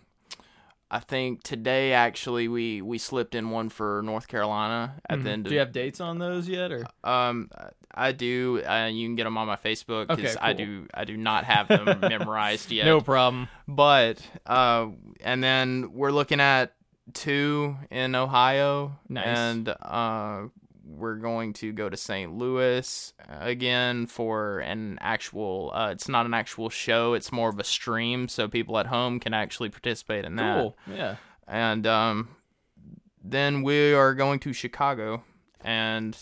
I 0.92 1.00
think 1.00 1.44
today 1.44 1.94
actually 1.94 2.48
we 2.50 2.82
we 2.82 2.98
slipped 2.98 3.36
in 3.36 3.52
one 3.52 3.70
for 3.70 4.02
North 4.04 4.28
Carolina 4.28 4.96
at 5.10 5.24
the 5.24 5.30
Mhm. 5.30 5.34
end. 5.34 5.44
Do 5.46 5.52
you 5.54 5.60
have 5.60 5.72
dates 5.72 6.02
on 6.02 6.20
those 6.20 6.50
yet, 6.50 6.72
or 6.74 6.86
um, 7.06 7.50
I 7.94 8.12
do. 8.12 8.62
Uh, 8.68 8.88
you 8.92 9.08
can 9.08 9.16
get 9.16 9.24
them 9.24 9.38
on 9.38 9.48
my 9.48 9.56
Facebook 9.56 10.08
because 10.10 10.36
Okay, 10.36 10.46
I 10.46 10.52
do. 10.54 10.88
I 10.94 11.06
do 11.06 11.16
not 11.16 11.46
have 11.46 11.68
them 11.70 11.86
memorized 12.02 12.70
yet. 12.72 12.86
no 12.86 13.00
problem? 13.00 13.48
But 13.68 14.22
uh, 14.46 14.88
and 15.22 15.42
then 15.42 15.94
we're 15.94 16.12
looking 16.12 16.42
at 16.42 16.74
two 17.14 17.78
in 17.90 18.16
Ohio. 18.16 19.00
Nice. 19.08 19.26
And 19.26 19.70
uh, 19.70 20.44
we're 20.86 21.16
going 21.16 21.54
to 21.54 21.72
go 21.72 21.90
to 21.90 21.98
St. 21.98 22.34
Louis 22.34 23.14
again 23.28 24.08
for 24.08 24.60
an 24.60 24.98
actual. 25.02 25.72
Uh, 25.74 25.90
it's 25.92 26.10
not 26.10 26.26
an 26.26 26.34
actual 26.34 26.70
show. 26.70 27.14
It's 27.14 27.32
more 27.32 27.50
of 27.50 27.60
a 27.60 27.64
stream, 27.64 28.28
so 28.28 28.48
people 28.48 28.78
at 28.78 28.88
home 28.88 29.20
can 29.20 29.34
actually 29.34 29.70
participate 29.70 30.26
in 30.26 30.36
that. 30.38 30.58
Cool. 30.58 30.78
Yeah. 30.92 31.16
And 31.48 31.86
um, 31.88 32.30
then 33.24 33.64
we 33.64 33.94
are 33.94 34.14
going 34.14 34.40
to 34.40 34.54
Chicago, 34.54 35.24
and 35.62 36.18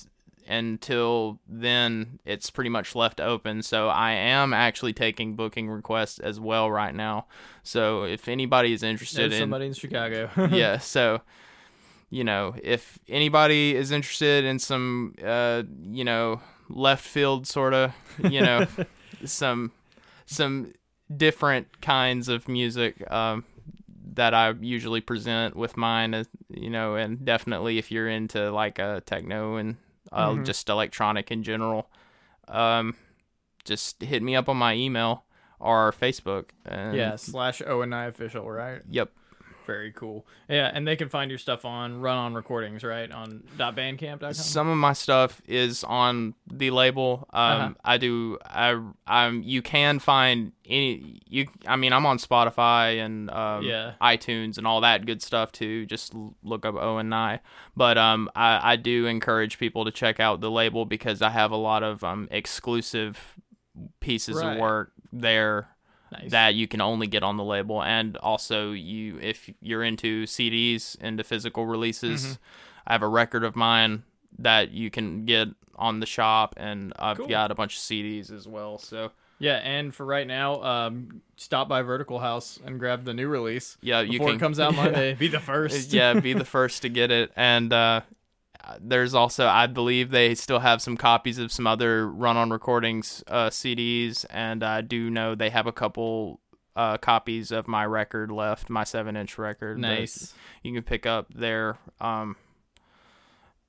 until 0.47 1.39
then, 1.47 2.19
it's 2.25 2.49
pretty 2.49 2.69
much 2.69 2.95
left 2.95 3.19
open. 3.19 3.62
So 3.62 3.89
I 3.89 4.12
am 4.12 4.53
actually 4.53 4.93
taking 4.93 5.36
booking 5.36 5.69
requests 5.69 6.19
as 6.19 6.39
well 6.39 6.71
right 6.71 6.95
now. 6.95 7.27
So 7.63 8.03
if 8.03 8.27
anybody 8.27 8.73
is 8.73 8.83
interested 8.83 9.31
There's 9.31 9.33
in 9.33 9.39
somebody 9.39 9.65
in 9.67 9.73
Chicago. 9.73 10.29
yeah, 10.51 10.77
so 10.77 11.21
you 12.10 12.23
know, 12.23 12.55
if 12.63 12.99
anybody 13.10 13.75
is 13.75 13.91
interested 13.91 14.45
in 14.45 14.60
some 14.60 15.13
uh, 15.23 15.63
you 15.81 16.03
know, 16.03 16.41
left 16.69 17.03
field 17.05 17.47
sort 17.47 17.73
of, 17.73 17.93
you 18.23 18.41
know, 18.41 18.65
some 19.25 19.71
some 20.25 20.73
different 21.15 21.81
kinds 21.81 22.27
of 22.27 22.49
music 22.49 23.10
um 23.10 23.45
that 24.17 24.33
I 24.33 24.49
usually 24.60 24.99
present 24.99 25.55
with 25.55 25.77
mine, 25.77 26.13
uh, 26.13 26.23
you 26.49 26.69
know, 26.69 26.95
and 26.95 27.23
definitely 27.23 27.77
if 27.77 27.91
you're 27.91 28.10
into 28.10 28.51
like 28.51 28.79
a 28.79 29.01
techno 29.05 29.57
and 29.57 29.77
uh, 30.12 30.30
Mhm. 30.32 30.46
just 30.46 30.70
electronic 30.70 31.32
in 31.32 31.43
general, 31.43 31.89
um, 32.48 32.96
just 33.65 34.02
hit 34.02 34.24
me 34.24 34.36
up 34.36 34.48
on 34.50 34.58
my 34.58 34.74
email 34.74 35.26
or 35.60 35.91
Facebook. 35.91 36.50
And, 36.65 36.96
yeah. 36.96 37.15
Slash 37.15 37.62
Owen 37.65 37.89
Nye 37.89 38.06
official, 38.06 38.50
right? 38.50 38.82
Yep. 38.89 39.12
Very 39.67 39.91
cool. 39.91 40.25
Yeah, 40.49 40.71
and 40.73 40.88
they 40.88 40.95
can 40.95 41.10
find 41.10 41.30
your 41.30 41.38
stuff 41.38 41.65
on 41.65 41.99
Run 42.01 42.17
On 42.17 42.34
Recordings, 42.34 42.84
right? 42.84 43.12
On 43.12 43.43
.bandcamp.com. 43.58 44.34
Some 44.34 44.69
of 44.69 44.77
my 44.77 44.93
stuff 44.93 45.41
is 45.45 45.84
on 45.84 46.34
the 46.51 46.71
label. 46.71 47.27
Um, 47.34 47.51
Uh-huh. 47.62 47.73
I 47.86 47.97
do. 47.97 48.38
I. 48.45 48.82
Um. 49.06 49.43
You 49.43 49.62
can 49.62 49.99
find 49.99 50.53
any. 50.65 51.19
You. 51.27 51.47
I 51.67 51.75
mean, 51.75 51.91
I'm 51.93 52.06
on 52.06 52.17
Spotify 52.17 53.06
and 53.06 53.30
um, 53.30 53.63
Yeah. 53.63 53.93
iTunes 54.01 54.58
and 54.58 54.65
all 54.65 54.82
that 54.82 55.06
good 55.06 55.21
stuff 55.21 55.51
too. 55.51 55.86
Just 55.86 56.13
look 56.41 56.65
up 56.65 56.75
Owen 56.75 57.10
Nye. 57.10 57.41
But 57.75 57.97
um, 57.97 58.30
I, 58.36 58.71
I 58.71 58.75
do 58.77 59.06
encourage 59.06 59.60
people 59.60 59.84
to 59.86 59.91
check 59.91 60.19
out 60.21 60.39
the 60.39 60.49
label 60.49 60.86
because 60.86 61.21
I 61.21 61.30
have 61.30 61.51
a 61.51 61.58
lot 61.58 61.84
of 61.84 62.03
um 62.06 62.27
exclusive 62.32 63.36
pieces 63.99 64.38
Right. 64.38 64.53
of 64.53 64.60
work 64.60 64.91
there 65.12 65.69
nice. 66.12 66.32
that 66.32 66.56
you 66.56 66.67
can 66.67 66.82
only 66.82 67.08
get 67.08 67.24
on 67.24 67.38
the 67.38 67.43
label 67.43 67.82
and 67.84 68.17
also 68.17 68.72
you 68.72 69.17
if 69.22 69.50
you're 69.62 69.84
into 69.84 70.26
CDs 70.26 71.00
into 71.02 71.24
physical 71.24 71.65
releases 71.65 72.24
Mm-hmm. 72.26 72.34
I 72.88 72.93
have 72.93 73.02
a 73.04 73.08
record 73.08 73.43
of 73.43 73.56
mine 73.56 74.04
that 74.39 74.72
you 74.72 74.89
can 74.89 75.26
get 75.26 75.50
on 75.76 76.00
the 76.00 76.06
shop 76.06 76.54
and 76.58 76.93
I've 76.98 77.17
Cool. 77.17 77.28
got 77.28 77.52
a 77.52 77.56
bunch 77.56 77.76
of 77.76 77.82
CDs 77.82 78.32
as 78.32 78.48
well 78.48 78.78
so 78.78 79.12
yeah, 79.39 79.58
and 79.58 79.93
for 79.93 80.04
right 80.04 80.26
now, 80.26 80.63
um, 80.63 81.22
stop 81.36 81.70
by 81.70 81.84
Vertical 81.84 82.17
House 82.17 82.60
and 82.65 82.80
grab 82.80 83.04
the 83.06 83.13
new 83.13 83.28
release 83.28 83.78
yeah 83.82 84.00
you 84.02 84.13
before 84.13 84.28
can 84.30 84.36
it 84.38 84.39
comes 84.39 84.60
out 84.60 84.74
Monday. 84.84 85.14
Be 85.14 85.28
the 85.28 85.39
first. 85.39 85.93
yeah 85.93 86.20
be 86.20 86.34
the 86.34 86.45
first 86.58 86.82
to 86.82 86.89
get 86.89 87.12
it 87.12 87.32
and 87.36 87.72
uh 87.72 88.01
there's 88.82 89.14
also 89.14 89.47
I 89.47 89.68
believe 89.68 90.12
they 90.12 90.36
still 90.36 90.60
have 90.60 90.82
some 90.82 90.97
copies 90.97 91.38
of 91.38 91.51
some 91.51 91.66
other 91.68 92.08
run 92.10 92.38
on 92.38 92.49
recordings 92.49 93.24
uh 93.28 93.49
CDs 93.49 94.26
and 94.30 94.64
I 94.64 94.82
do 94.82 95.10
know 95.10 95.36
they 95.36 95.49
have 95.49 95.68
a 95.68 95.72
couple 95.72 96.39
uh, 96.76 96.97
copies 96.97 97.51
of 97.51 97.68
my 97.68 97.84
record 97.86 98.30
left, 98.32 98.70
my 98.70 98.84
seven 98.84 99.16
inch 99.18 99.38
record. 99.39 99.80
nice. 99.80 100.34
you 100.62 100.74
can 100.74 100.84
pick 100.84 101.08
up 101.08 101.26
there. 101.34 101.78
Um, 101.99 102.36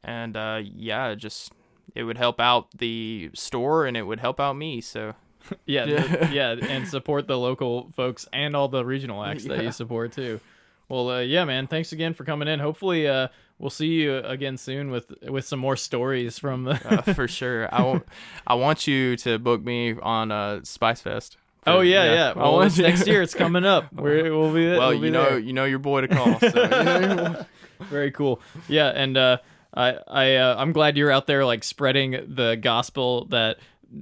and 0.04 0.36
uh, 0.36 0.60
yeah, 0.62 1.14
just 1.14 1.52
it 1.94 2.02
would 2.04 2.18
help 2.18 2.38
out 2.40 2.68
the 2.76 3.30
store 3.34 3.86
and 3.86 3.96
it 3.96 4.02
would 4.02 4.20
help 4.20 4.38
out 4.40 4.54
me. 4.56 4.80
So 4.82 5.14
Yeah, 5.66 5.86
Yeah. 5.86 6.02
the- 6.26 6.34
yeah, 6.34 6.50
and 6.68 6.86
support 6.86 7.26
the 7.26 7.38
local 7.38 7.90
folks 7.96 8.28
and 8.32 8.54
all 8.54 8.68
the 8.68 8.84
regional 8.84 9.24
acts 9.24 9.44
that 9.44 9.56
Yeah. 9.58 9.62
you 9.64 9.72
support 9.72 10.12
too. 10.12 10.40
Well, 10.88 11.10
uh, 11.10 11.20
yeah, 11.20 11.44
man. 11.44 11.66
Thanks 11.66 11.92
again 11.92 12.14
for 12.14 12.24
coming 12.24 12.48
in. 12.48 12.60
Hopefully, 12.60 13.06
uh, 13.06 13.28
we'll 13.58 13.70
see 13.70 13.88
you 13.88 14.18
again 14.18 14.56
soon 14.56 14.90
with 14.90 15.12
with 15.22 15.44
some 15.44 15.58
more 15.58 15.76
stories 15.76 16.38
from 16.38 16.64
the. 16.64 16.80
uh, 16.84 17.14
for 17.14 17.28
sure, 17.28 17.72
I 17.72 17.82
want 17.82 18.06
I 18.46 18.54
want 18.54 18.86
you 18.86 19.16
to 19.18 19.38
book 19.38 19.62
me 19.62 19.94
on 20.00 20.30
uh, 20.32 20.60
Spice 20.64 21.00
Fest. 21.02 21.36
oh 21.66 21.80
yeah, 21.80 22.14
yeah. 22.14 22.32
I 22.34 22.38
Well, 22.38 22.60
next 22.60 23.06
year 23.06 23.20
it's 23.20 23.34
coming 23.44 23.64
up. 23.66 23.92
We're, 23.92 24.36
we'll 24.36 24.54
be 24.54 24.64
there. 24.64 24.78
Well, 24.78 24.90
we'll 24.90 25.00
be 25.00 25.06
you 25.06 25.12
know 25.12 25.30
there. 25.30 25.38
you 25.38 25.52
know 25.52 25.64
your 25.64 25.78
boy 25.78 26.02
to 26.02 26.08
call. 26.08 26.38
So, 26.40 26.46
you 26.46 26.68
know. 26.70 27.44
Very 27.80 28.10
cool. 28.10 28.40
Yeah, 28.66 28.88
and 28.88 29.16
uh, 29.16 29.38
I 29.74 29.98
I 30.08 30.36
uh, 30.36 30.56
I'm 30.58 30.72
glad 30.72 30.96
you're 30.96 31.12
out 31.12 31.26
there 31.26 31.44
like 31.44 31.64
spreading 31.64 32.12
the 32.34 32.56
gospel 32.60 33.26
that 33.26 33.58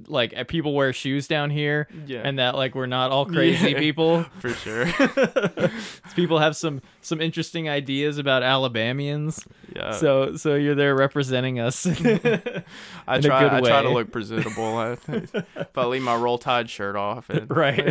like 0.07 0.33
uh, 0.35 0.43
people 0.43 0.73
wear 0.73 0.91
shoes 0.93 1.27
down 1.27 1.49
here, 1.49 1.87
Yeah. 2.05 2.21
and 2.23 2.39
that 2.39 2.55
like 2.55 2.75
we're 2.75 2.85
not 2.87 3.11
all 3.11 3.25
crazy 3.25 3.71
Yeah. 3.71 3.79
people. 3.79 4.23
for 4.39 4.49
sure. 4.49 4.85
people 6.15 6.39
have 6.39 6.55
some 6.55 6.81
some 7.01 7.21
interesting 7.21 7.69
ideas 7.69 8.17
about 8.17 8.43
Alabamians. 8.43 9.45
Yeah. 9.75 9.91
so 9.91 10.35
so 10.35 10.55
you're 10.55 10.75
there 10.75 10.95
representing 10.95 11.59
us. 11.59 11.85
I 13.07 13.19
try. 13.21 13.57
I 13.57 13.61
try 13.61 13.81
to 13.81 13.89
look 13.89 14.11
presentable. 14.11 14.77
I, 14.77 14.91
if 15.07 15.77
I 15.77 15.85
leave 15.85 16.01
my 16.01 16.15
roll 16.15 16.37
tide 16.37 16.69
shirt 16.69 16.95
off, 16.95 17.29
and, 17.29 17.49
Right. 17.49 17.85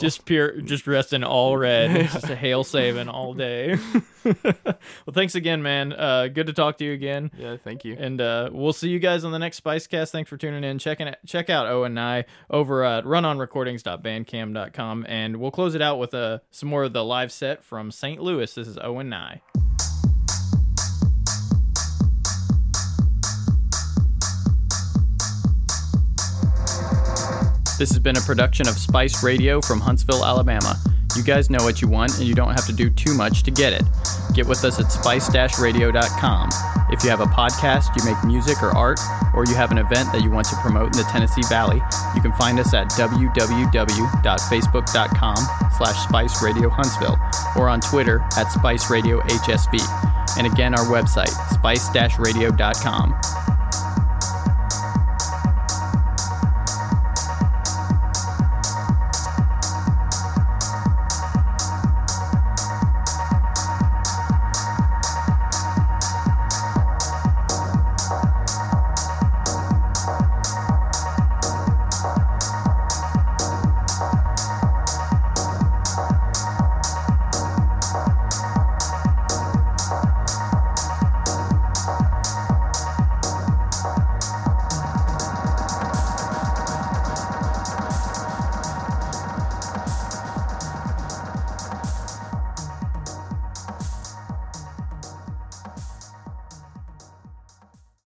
just 0.00 0.24
pure 0.24 0.60
just 0.62 0.84
dressed 0.84 1.12
in 1.12 1.24
all 1.24 1.56
red 1.56 1.90
It's 1.96 2.12
just 2.14 2.30
a 2.30 2.36
hail 2.36 2.64
saving 2.64 3.08
all 3.08 3.34
day 3.34 3.76
well 4.44 5.12
thanks 5.12 5.34
again 5.34 5.62
man. 5.62 5.92
Uh 5.92 6.28
good 6.28 6.46
to 6.46 6.52
talk 6.52 6.78
to 6.78 6.84
you 6.84 6.92
again. 6.92 7.30
Yeah. 7.36 7.56
Thank 7.62 7.84
you. 7.84 7.96
and 7.98 8.20
uh 8.20 8.50
we'll 8.52 8.72
see 8.72 8.88
you 8.88 8.98
guys 8.98 9.24
on 9.24 9.32
the 9.32 9.38
next 9.38 9.62
spicecast 9.62 10.10
thanks 10.10 10.30
for 10.30 10.36
tuning 10.36 10.64
in. 10.64 10.78
Checking 10.78 11.12
check 11.26 11.50
out 11.50 11.66
owen 11.66 11.94
nye 11.94 12.24
over 12.50 12.84
at 12.84 13.04
runonrecordings.bandcamp.com 13.04 15.06
and 15.08 15.36
we'll 15.36 15.50
close 15.50 15.74
it 15.74 15.82
out 15.82 15.98
with 15.98 16.14
uh 16.14 16.38
some 16.50 16.68
more 16.68 16.84
of 16.84 16.92
the 16.92 17.04
live 17.04 17.32
set 17.32 17.62
from 17.62 17.90
st 17.90 18.20
louis. 18.20 18.54
This 18.54 18.68
is 18.68 18.78
owen 18.78 19.08
nye 19.08 19.40
This 27.76 27.90
has 27.90 27.98
been 27.98 28.16
a 28.16 28.20
production 28.20 28.68
of 28.68 28.76
Spice 28.76 29.24
Radio 29.24 29.60
from 29.60 29.80
Huntsville, 29.80 30.24
Alabama. 30.24 30.78
You 31.16 31.24
guys 31.24 31.50
know 31.50 31.62
what 31.64 31.82
you 31.82 31.88
want, 31.88 32.16
and 32.18 32.26
you 32.26 32.34
don't 32.34 32.50
have 32.50 32.66
to 32.66 32.72
do 32.72 32.88
too 32.88 33.14
much 33.14 33.42
to 33.44 33.50
get 33.50 33.72
it. 33.72 33.82
Get 34.32 34.46
with 34.46 34.64
us 34.64 34.78
at 34.80 34.92
spice-radio.com. 34.92 36.50
If 36.90 37.02
you 37.02 37.10
have 37.10 37.20
a 37.20 37.26
podcast, 37.26 37.96
you 37.96 38.04
make 38.04 38.22
music 38.24 38.62
or 38.62 38.70
art, 38.76 39.00
or 39.34 39.44
you 39.46 39.54
have 39.54 39.72
an 39.72 39.78
event 39.78 40.12
that 40.12 40.22
you 40.22 40.30
want 40.30 40.46
to 40.48 40.54
promote 40.56 40.86
in 40.86 40.92
the 41.02 41.08
Tennessee 41.10 41.42
Valley, 41.48 41.80
you 42.14 42.22
can 42.22 42.32
find 42.34 42.60
us 42.60 42.72
at 42.74 42.90
www.facebook.com 42.90 45.36
slash 45.76 46.08
Spice 46.08 46.42
Radio 46.42 46.68
Huntsville 46.68 47.18
or 47.56 47.68
on 47.68 47.80
Twitter 47.80 48.20
at 48.36 48.52
Spice 48.52 48.88
Radio 48.90 49.20
HSV. 49.20 49.80
And 50.38 50.46
again, 50.46 50.74
our 50.74 50.86
website, 50.86 51.32
spice-radio.com. 51.52 53.20